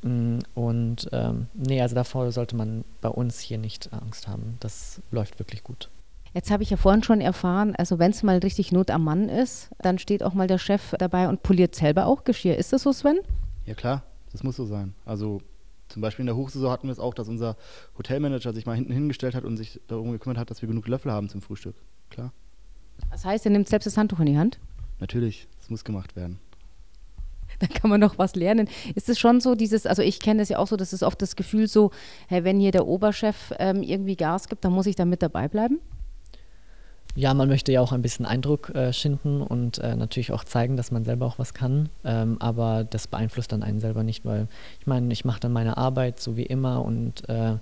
Mm, 0.02 0.38
und 0.54 1.08
ähm, 1.12 1.46
nee, 1.54 1.80
also 1.80 1.94
davor 1.94 2.30
sollte 2.30 2.56
man 2.56 2.84
bei 3.00 3.08
uns 3.08 3.40
hier 3.40 3.58
nicht 3.58 3.90
Angst 3.92 4.28
haben. 4.28 4.56
Das 4.60 5.00
läuft 5.10 5.38
wirklich 5.38 5.64
gut. 5.64 5.88
Jetzt 6.34 6.50
habe 6.50 6.62
ich 6.62 6.70
ja 6.70 6.78
vorhin 6.78 7.02
schon 7.02 7.20
erfahren, 7.20 7.74
also 7.76 7.98
wenn 7.98 8.10
es 8.10 8.22
mal 8.22 8.38
richtig 8.38 8.72
Not 8.72 8.90
am 8.90 9.04
Mann 9.04 9.28
ist, 9.28 9.68
dann 9.80 9.98
steht 9.98 10.22
auch 10.22 10.32
mal 10.32 10.46
der 10.46 10.56
Chef 10.58 10.94
dabei 10.98 11.28
und 11.28 11.42
poliert 11.42 11.74
selber 11.74 12.06
auch 12.06 12.24
Geschirr. 12.24 12.56
Ist 12.56 12.72
das 12.72 12.82
so, 12.82 12.92
Sven? 12.92 13.18
Ja 13.66 13.74
klar, 13.74 14.02
das 14.32 14.42
muss 14.42 14.56
so 14.56 14.64
sein. 14.64 14.94
Also 15.04 15.40
zum 15.88 16.02
Beispiel 16.02 16.22
in 16.22 16.26
der 16.26 16.36
Hochsaison 16.36 16.70
hatten 16.70 16.88
wir 16.88 16.92
es 16.92 16.98
auch, 16.98 17.14
dass 17.14 17.28
unser 17.28 17.56
Hotelmanager 17.98 18.52
sich 18.52 18.66
mal 18.66 18.74
hinten 18.74 18.92
hingestellt 18.92 19.34
hat 19.34 19.44
und 19.44 19.56
sich 19.56 19.80
darum 19.88 20.10
gekümmert 20.10 20.38
hat, 20.38 20.50
dass 20.50 20.62
wir 20.62 20.68
genug 20.68 20.88
Löffel 20.88 21.12
haben 21.12 21.28
zum 21.28 21.42
Frühstück. 21.42 21.76
Klar. 22.10 22.32
Das 23.10 23.24
heißt, 23.24 23.44
er 23.44 23.52
nimmt 23.52 23.68
selbst 23.68 23.86
das 23.86 23.96
Handtuch 23.96 24.20
in 24.20 24.26
die 24.26 24.38
Hand? 24.38 24.58
Natürlich, 25.00 25.48
das 25.58 25.70
muss 25.70 25.84
gemacht 25.84 26.16
werden. 26.16 26.38
Da 27.58 27.66
kann 27.66 27.90
man 27.90 28.00
noch 28.00 28.18
was 28.18 28.34
lernen. 28.34 28.66
Ist 28.94 29.08
es 29.08 29.20
schon 29.20 29.40
so, 29.40 29.54
dieses, 29.54 29.86
also 29.86 30.02
ich 30.02 30.20
kenne 30.20 30.40
das 30.40 30.48
ja 30.48 30.58
auch 30.58 30.66
so, 30.66 30.76
das 30.76 30.92
ist 30.92 31.02
oft 31.02 31.20
das 31.20 31.36
Gefühl 31.36 31.68
so, 31.68 31.90
hey, 32.26 32.42
wenn 32.44 32.58
hier 32.58 32.72
der 32.72 32.86
Oberchef 32.86 33.52
ähm, 33.58 33.82
irgendwie 33.82 34.16
Gas 34.16 34.48
gibt, 34.48 34.64
dann 34.64 34.72
muss 34.72 34.86
ich 34.86 34.96
da 34.96 35.04
mit 35.04 35.22
dabei 35.22 35.48
bleiben? 35.48 35.78
Ja, 37.14 37.34
man 37.34 37.48
möchte 37.48 37.72
ja 37.72 37.80
auch 37.80 37.92
ein 37.92 38.02
bisschen 38.02 38.24
Eindruck 38.24 38.74
äh, 38.74 38.92
schinden 38.92 39.42
und 39.42 39.78
äh, 39.78 39.94
natürlich 39.96 40.32
auch 40.32 40.44
zeigen, 40.44 40.76
dass 40.76 40.90
man 40.90 41.04
selber 41.04 41.26
auch 41.26 41.38
was 41.38 41.52
kann. 41.52 41.88
Ähm, 42.04 42.36
aber 42.40 42.84
das 42.84 43.06
beeinflusst 43.06 43.52
dann 43.52 43.62
einen 43.62 43.80
selber 43.80 44.02
nicht, 44.02 44.24
weil 44.24 44.48
ich 44.80 44.86
meine, 44.86 45.12
ich 45.12 45.24
mache 45.24 45.40
dann 45.40 45.52
meine 45.52 45.76
Arbeit 45.76 46.20
so 46.20 46.36
wie 46.36 46.46
immer 46.46 46.84
und 46.84 47.28
äh, 47.28 47.56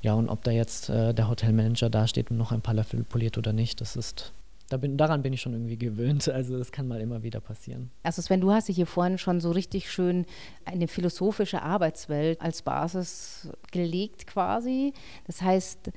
ja, 0.00 0.14
und 0.14 0.28
ob 0.28 0.44
da 0.44 0.50
jetzt 0.50 0.90
äh, 0.90 1.12
der 1.12 1.28
Hotelmanager 1.28 1.90
dasteht 1.90 2.30
und 2.30 2.36
noch 2.36 2.52
ein 2.52 2.60
paar 2.60 2.74
Löffel 2.74 3.02
poliert 3.04 3.38
oder 3.38 3.52
nicht, 3.52 3.80
das 3.80 3.96
ist 3.96 4.32
da 4.70 4.76
bin, 4.76 4.98
daran 4.98 5.22
bin 5.22 5.32
ich 5.32 5.40
schon 5.40 5.54
irgendwie 5.54 5.78
gewöhnt. 5.78 6.28
Also 6.38 6.58
das 6.58 6.70
kann 6.70 6.86
mal 6.86 7.00
immer 7.00 7.22
wieder 7.22 7.40
passieren. 7.40 7.90
Also 8.02 8.22
Sven, 8.22 8.40
du 8.40 8.52
hast 8.52 8.68
dich 8.68 8.76
hier 8.76 8.86
vorhin 8.86 9.18
schon 9.18 9.40
so 9.40 9.50
richtig 9.50 9.90
schön 9.90 10.26
eine 10.64 10.86
philosophische 10.86 11.62
Arbeitswelt 11.62 12.40
als 12.40 12.62
Basis 12.62 13.48
gelegt 13.72 14.26
quasi. 14.26 14.92
Das 15.26 15.42
heißt, 15.42 15.90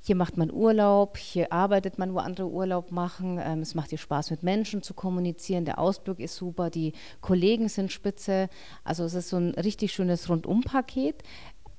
hier 0.00 0.16
macht 0.16 0.36
man 0.36 0.50
Urlaub, 0.50 1.16
hier 1.18 1.52
arbeitet 1.52 1.98
man, 1.98 2.14
wo 2.14 2.18
andere 2.18 2.48
Urlaub 2.48 2.92
machen. 2.92 3.40
Ähm, 3.42 3.60
es 3.60 3.74
macht 3.74 3.90
dir 3.90 3.98
Spaß, 3.98 4.30
mit 4.30 4.42
Menschen 4.42 4.82
zu 4.82 4.94
kommunizieren. 4.94 5.64
Der 5.64 5.78
Ausblick 5.78 6.20
ist 6.20 6.36
super, 6.36 6.70
die 6.70 6.92
Kollegen 7.20 7.68
sind 7.68 7.92
spitze. 7.92 8.48
Also 8.84 9.04
es 9.04 9.14
ist 9.14 9.28
so 9.28 9.36
ein 9.36 9.50
richtig 9.50 9.92
schönes 9.92 10.28
Rundumpaket. 10.28 11.22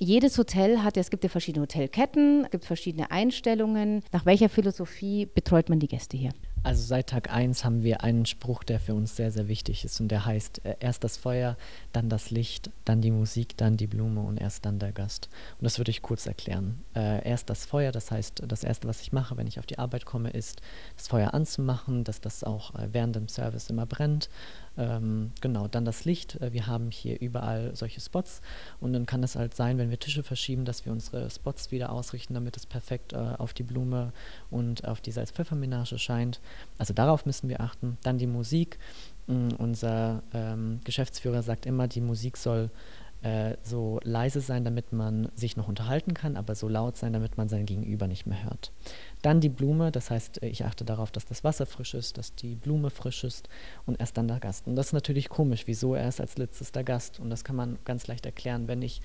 Jedes 0.02 0.38
Hotel 0.38 0.82
hat 0.82 0.96
ja, 0.96 1.02
es 1.02 1.10
gibt 1.10 1.24
ja 1.24 1.30
verschiedene 1.30 1.64
Hotelketten, 1.64 2.46
es 2.46 2.52
gibt 2.52 2.64
verschiedene 2.64 3.12
Einstellungen. 3.12 4.02
Nach 4.14 4.26
welcher 4.26 4.48
Philosophie 4.48 5.26
betreut 5.26 5.68
man 5.68 5.80
die 5.80 5.90
Gäste 5.90 6.16
hier? 6.16 6.32
Also 6.62 6.84
seit 6.84 7.08
Tag 7.08 7.34
1 7.34 7.64
haben 7.64 7.84
wir 7.84 8.04
einen 8.04 8.26
Spruch, 8.26 8.64
der 8.64 8.80
für 8.80 8.94
uns 8.94 9.16
sehr, 9.16 9.32
sehr 9.32 9.48
wichtig 9.48 9.86
ist 9.86 10.02
und 10.02 10.10
der 10.10 10.26
heißt, 10.26 10.66
äh, 10.66 10.76
erst 10.80 11.04
das 11.04 11.16
Feuer, 11.16 11.56
dann 11.94 12.10
das 12.10 12.32
Licht, 12.32 12.70
dann 12.84 13.02
die 13.02 13.12
Musik, 13.12 13.56
dann 13.56 13.78
die 13.78 13.88
Blume 13.88 14.22
und 14.22 14.38
erst 14.38 14.66
dann 14.66 14.78
der 14.78 14.92
Gast. 14.92 15.30
Und 15.60 15.64
das 15.64 15.78
würde 15.78 15.92
ich 15.92 16.02
kurz 16.02 16.26
erklären. 16.26 16.84
Äh, 16.96 17.28
erst 17.28 17.50
das 17.50 17.66
Feuer, 17.66 17.92
das 17.92 18.12
heißt, 18.12 18.44
das 18.46 18.64
Erste, 18.64 18.88
was 18.88 19.02
ich 19.02 19.14
mache, 19.14 19.38
wenn 19.38 19.48
ich 19.48 19.58
auf 19.58 19.66
die 19.66 19.80
Arbeit 19.80 20.06
komme, 20.06 20.32
ist, 20.32 20.62
das 20.98 21.08
Feuer 21.08 21.34
anzumachen, 21.34 22.04
dass 22.04 22.20
das 22.20 22.44
auch 22.44 22.76
äh, 22.76 22.90
während 22.92 23.16
dem 23.16 23.30
Service 23.30 23.70
immer 23.70 23.86
brennt. 23.86 24.30
Ähm, 24.78 25.32
genau, 25.42 25.68
dann 25.68 25.84
das 25.84 26.06
Licht. 26.06 26.36
Äh, 26.42 26.54
wir 26.54 26.68
haben 26.68 26.90
hier 26.92 27.20
überall 27.20 27.76
solche 27.76 28.00
Spots 28.00 28.42
und 28.80 28.94
dann 28.94 29.06
kann 29.06 29.24
es 29.24 29.36
halt 29.36 29.54
sein, 29.54 29.78
wenn 29.78 29.90
wir 29.90 30.00
Tische 30.00 30.24
verschieben, 30.24 30.64
dass 30.64 30.86
wir 30.86 30.92
unsere 30.92 31.30
Spots 31.30 31.72
wieder 31.72 31.92
ausrichten, 31.92 32.34
damit 32.34 32.56
es 32.56 32.66
perfekt 32.66 33.14
äh, 33.14 33.18
auf 33.18 33.54
die 33.54 33.64
Blume 33.64 34.14
und 34.50 34.88
auf 34.88 35.02
die 35.02 35.12
Salz-Pfeffer-Menage 35.12 36.00
scheint. 36.00 36.40
Also 36.78 36.94
darauf 36.94 37.26
müssen 37.26 37.50
wir 37.50 37.62
achten. 37.62 37.98
Dann 38.04 38.18
die 38.18 38.28
Musik. 38.28 38.78
Mm, 39.28 39.50
unser 39.58 40.24
ähm, 40.34 40.80
Geschäftsführer 40.84 41.44
sagt 41.44 41.66
immer, 41.66 41.88
die 41.88 42.02
Musik 42.02 42.38
soll 42.38 42.70
äh, 43.22 43.58
so 43.64 44.00
leise 44.04 44.40
sein, 44.40 44.64
damit 44.64 44.94
man 44.94 45.30
sich 45.36 45.58
noch 45.58 45.68
unterhalten 45.68 46.14
kann, 46.14 46.38
aber 46.38 46.56
so 46.56 46.70
laut 46.70 46.96
sein, 46.96 47.12
damit 47.12 47.38
man 47.38 47.50
sein 47.50 47.66
Gegenüber 47.66 48.08
nicht 48.08 48.26
mehr 48.26 48.44
hört. 48.44 48.72
Dann 49.22 49.42
die 49.42 49.50
Blume, 49.50 49.92
das 49.92 50.10
heißt, 50.10 50.42
ich 50.42 50.64
achte 50.64 50.86
darauf, 50.86 51.12
dass 51.12 51.26
das 51.26 51.44
Wasser 51.44 51.66
frisch 51.66 51.94
ist, 51.94 52.18
dass 52.18 52.34
die 52.36 52.56
Blume 52.56 52.90
frisch 52.90 53.26
ist 53.26 53.50
und 53.86 54.00
erst 54.00 54.18
dann 54.18 54.30
der 54.30 54.40
Gast. 54.40 54.68
Und 54.68 54.78
das 54.78 54.88
ist 54.88 54.94
natürlich 54.94 55.28
komisch, 55.28 55.64
wieso 55.66 55.96
erst 55.96 56.22
als 56.22 56.38
letztes 56.38 56.72
der 56.72 56.86
Gast. 56.86 57.20
Und 57.20 57.30
das 57.30 57.44
kann 57.44 57.58
man 57.58 57.78
ganz 57.84 58.08
leicht 58.08 58.26
erklären, 58.26 58.70
wenn 58.70 58.82
ich 58.82 59.02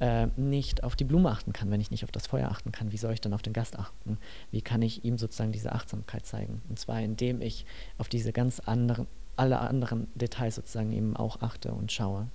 äh, 0.00 0.28
nicht 0.36 0.84
auf 0.84 0.96
die 0.96 1.04
Blume 1.04 1.30
achten 1.30 1.52
kann, 1.52 1.70
wenn 1.70 1.80
ich 1.80 1.90
nicht 1.90 2.04
auf 2.04 2.12
das 2.12 2.26
Feuer 2.26 2.48
achten 2.50 2.72
kann, 2.72 2.92
wie 2.92 2.96
soll 2.96 3.12
ich 3.12 3.20
dann 3.20 3.34
auf 3.34 3.42
den 3.42 3.52
Gast 3.52 3.78
achten? 3.78 4.18
Wie 4.50 4.62
kann 4.62 4.82
ich 4.82 5.04
ihm 5.04 5.18
sozusagen 5.18 5.52
diese 5.52 5.72
Achtsamkeit 5.72 6.26
zeigen? 6.26 6.62
Und 6.68 6.78
zwar 6.78 7.00
indem 7.00 7.40
ich 7.40 7.66
auf 7.98 8.08
diese 8.08 8.32
ganz 8.32 8.60
anderen, 8.60 9.06
alle 9.36 9.60
anderen 9.60 10.08
Details 10.14 10.56
sozusagen 10.56 10.92
eben 10.92 11.16
auch 11.16 11.40
achte 11.42 11.72
und 11.72 11.92
schaue. 11.92 12.28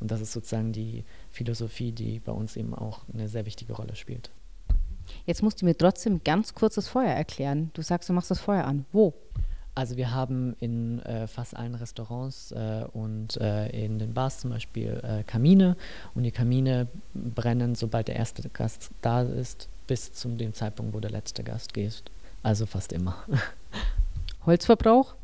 Und 0.00 0.10
das 0.10 0.20
ist 0.20 0.32
sozusagen 0.32 0.72
die 0.72 1.04
Philosophie, 1.30 1.92
die 1.92 2.20
bei 2.20 2.32
uns 2.32 2.56
eben 2.56 2.74
auch 2.74 3.02
eine 3.12 3.28
sehr 3.28 3.46
wichtige 3.46 3.74
Rolle 3.74 3.96
spielt. 3.96 4.30
Jetzt 5.26 5.42
musst 5.42 5.60
du 5.60 5.66
mir 5.66 5.76
trotzdem 5.76 6.22
ganz 6.24 6.54
kurz 6.54 6.76
das 6.76 6.88
Feuer 6.88 7.12
erklären. 7.12 7.70
Du 7.74 7.82
sagst, 7.82 8.08
du 8.08 8.12
machst 8.12 8.30
das 8.30 8.40
Feuer 8.40 8.64
an. 8.64 8.86
Wo? 8.92 9.14
Also 9.76 9.96
wir 9.96 10.12
haben 10.12 10.54
in 10.60 11.00
äh, 11.00 11.26
fast 11.26 11.56
allen 11.56 11.74
Restaurants 11.74 12.52
äh, 12.52 12.84
und 12.92 13.36
äh, 13.40 13.68
in 13.70 13.98
den 13.98 14.14
Bars 14.14 14.38
zum 14.38 14.50
Beispiel 14.50 15.00
äh, 15.02 15.24
Kamine 15.24 15.76
und 16.14 16.22
die 16.22 16.30
Kamine 16.30 16.86
brennen, 17.12 17.74
sobald 17.74 18.06
der 18.06 18.16
erste 18.16 18.48
Gast 18.50 18.90
da 19.02 19.22
ist, 19.22 19.68
bis 19.88 20.12
zu 20.12 20.28
dem 20.28 20.54
Zeitpunkt, 20.54 20.94
wo 20.94 21.00
der 21.00 21.10
letzte 21.10 21.42
Gast 21.42 21.74
geht. 21.74 22.04
Also 22.44 22.66
fast 22.66 22.92
immer. 22.92 23.16
Holzverbrauch? 24.46 25.14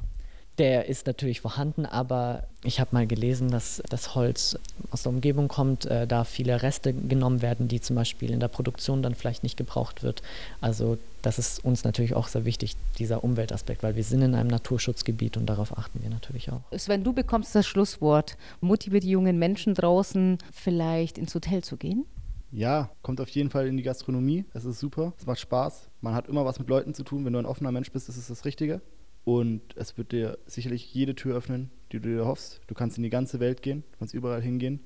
Der 0.60 0.90
ist 0.90 1.06
natürlich 1.06 1.40
vorhanden, 1.40 1.86
aber 1.86 2.44
ich 2.64 2.80
habe 2.80 2.90
mal 2.92 3.06
gelesen, 3.06 3.50
dass 3.50 3.82
das 3.88 4.14
Holz 4.14 4.58
aus 4.90 5.04
der 5.04 5.12
Umgebung 5.12 5.48
kommt, 5.48 5.86
äh, 5.86 6.06
da 6.06 6.24
viele 6.24 6.62
Reste 6.62 6.92
genommen 6.92 7.40
werden, 7.40 7.66
die 7.66 7.80
zum 7.80 7.96
Beispiel 7.96 8.30
in 8.30 8.40
der 8.40 8.48
Produktion 8.48 9.02
dann 9.02 9.14
vielleicht 9.14 9.42
nicht 9.42 9.56
gebraucht 9.56 10.02
wird. 10.02 10.22
Also 10.60 10.98
das 11.22 11.38
ist 11.38 11.64
uns 11.64 11.84
natürlich 11.84 12.14
auch 12.14 12.28
sehr 12.28 12.44
wichtig, 12.44 12.76
dieser 12.98 13.24
Umweltaspekt, 13.24 13.82
weil 13.82 13.96
wir 13.96 14.04
sind 14.04 14.20
in 14.20 14.34
einem 14.34 14.50
Naturschutzgebiet 14.50 15.38
und 15.38 15.46
darauf 15.46 15.78
achten 15.78 16.02
wir 16.02 16.10
natürlich 16.10 16.52
auch. 16.52 16.60
Sven, 16.76 17.04
du 17.04 17.14
bekommst 17.14 17.54
das 17.54 17.66
Schlusswort. 17.66 18.36
Motiviert 18.60 19.04
die 19.04 19.10
jungen 19.10 19.38
Menschen 19.38 19.72
draußen, 19.72 20.36
vielleicht 20.52 21.16
ins 21.16 21.34
Hotel 21.34 21.64
zu 21.64 21.78
gehen? 21.78 22.04
Ja, 22.52 22.90
kommt 23.00 23.22
auf 23.22 23.30
jeden 23.30 23.48
Fall 23.48 23.66
in 23.66 23.78
die 23.78 23.82
Gastronomie. 23.82 24.44
Es 24.52 24.66
ist 24.66 24.78
super, 24.78 25.14
es 25.18 25.24
macht 25.24 25.40
Spaß. 25.40 25.88
Man 26.02 26.12
hat 26.12 26.28
immer 26.28 26.44
was 26.44 26.58
mit 26.58 26.68
Leuten 26.68 26.92
zu 26.92 27.02
tun. 27.02 27.24
Wenn 27.24 27.32
du 27.32 27.38
ein 27.38 27.46
offener 27.46 27.72
Mensch 27.72 27.90
bist, 27.90 28.10
ist 28.10 28.18
es 28.18 28.26
das 28.26 28.44
Richtige. 28.44 28.82
Und 29.30 29.76
es 29.76 29.96
wird 29.96 30.10
dir 30.10 30.38
sicherlich 30.46 30.92
jede 30.92 31.14
Tür 31.14 31.36
öffnen, 31.36 31.70
die 31.92 32.00
du 32.00 32.08
dir 32.08 32.26
hoffst. 32.26 32.60
Du 32.66 32.74
kannst 32.74 32.96
in 32.96 33.04
die 33.04 33.10
ganze 33.10 33.38
Welt 33.38 33.62
gehen, 33.62 33.84
du 33.92 33.98
kannst 34.00 34.12
überall 34.12 34.42
hingehen 34.42 34.80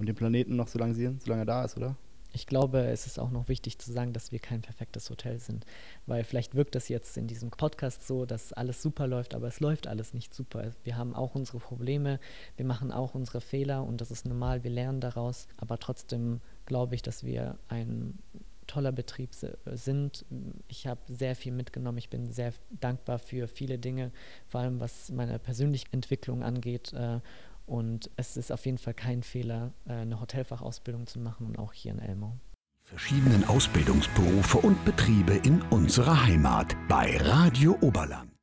und 0.00 0.06
den 0.06 0.16
Planeten 0.16 0.56
noch 0.56 0.66
so 0.66 0.76
lange 0.76 0.96
sehen, 0.96 1.20
solange 1.22 1.42
er 1.42 1.46
da 1.46 1.64
ist, 1.64 1.76
oder? 1.76 1.96
Ich 2.32 2.48
glaube, 2.48 2.80
es 2.80 3.06
ist 3.06 3.20
auch 3.20 3.30
noch 3.30 3.46
wichtig 3.46 3.78
zu 3.78 3.92
sagen, 3.92 4.12
dass 4.12 4.32
wir 4.32 4.40
kein 4.40 4.60
perfektes 4.60 5.08
Hotel 5.08 5.38
sind. 5.38 5.66
Weil 6.04 6.24
vielleicht 6.24 6.56
wirkt 6.56 6.74
das 6.74 6.88
jetzt 6.88 7.16
in 7.16 7.28
diesem 7.28 7.50
Podcast 7.52 8.08
so, 8.08 8.26
dass 8.26 8.52
alles 8.52 8.82
super 8.82 9.06
läuft, 9.06 9.36
aber 9.36 9.46
es 9.46 9.60
läuft 9.60 9.86
alles 9.86 10.14
nicht 10.14 10.34
super. 10.34 10.72
Wir 10.82 10.96
haben 10.96 11.14
auch 11.14 11.36
unsere 11.36 11.60
Probleme, 11.60 12.18
wir 12.56 12.66
machen 12.66 12.90
auch 12.90 13.14
unsere 13.14 13.40
Fehler 13.40 13.84
und 13.84 14.00
das 14.00 14.10
ist 14.10 14.26
normal, 14.26 14.64
wir 14.64 14.70
lernen 14.72 15.00
daraus. 15.00 15.46
Aber 15.58 15.78
trotzdem 15.78 16.40
glaube 16.66 16.96
ich, 16.96 17.02
dass 17.02 17.22
wir 17.22 17.56
ein 17.68 18.18
toller 18.66 18.92
Betrieb 18.92 19.30
sind. 19.34 20.24
Ich 20.68 20.86
habe 20.86 21.00
sehr 21.08 21.34
viel 21.34 21.52
mitgenommen. 21.52 21.98
Ich 21.98 22.10
bin 22.10 22.32
sehr 22.32 22.52
dankbar 22.70 23.18
für 23.18 23.48
viele 23.48 23.78
Dinge, 23.78 24.12
vor 24.46 24.60
allem 24.60 24.80
was 24.80 25.10
meine 25.10 25.38
persönliche 25.38 25.86
Entwicklung 25.92 26.42
angeht. 26.42 26.92
Äh, 26.92 27.20
und 27.66 28.10
es 28.16 28.36
ist 28.36 28.52
auf 28.52 28.64
jeden 28.64 28.78
Fall 28.78 28.94
kein 28.94 29.22
Fehler, 29.22 29.72
äh, 29.86 29.92
eine 29.92 30.20
Hotelfachausbildung 30.20 31.06
zu 31.06 31.18
machen 31.18 31.46
und 31.46 31.58
auch 31.58 31.72
hier 31.72 31.92
in 31.92 31.98
Elmau. 31.98 32.36
Verschiedenen 32.84 33.44
Ausbildungsberufe 33.44 34.58
und 34.58 34.84
Betriebe 34.84 35.34
in 35.34 35.60
unserer 35.70 36.24
Heimat 36.24 36.76
bei 36.88 37.16
Radio 37.16 37.76
Oberland. 37.80 38.35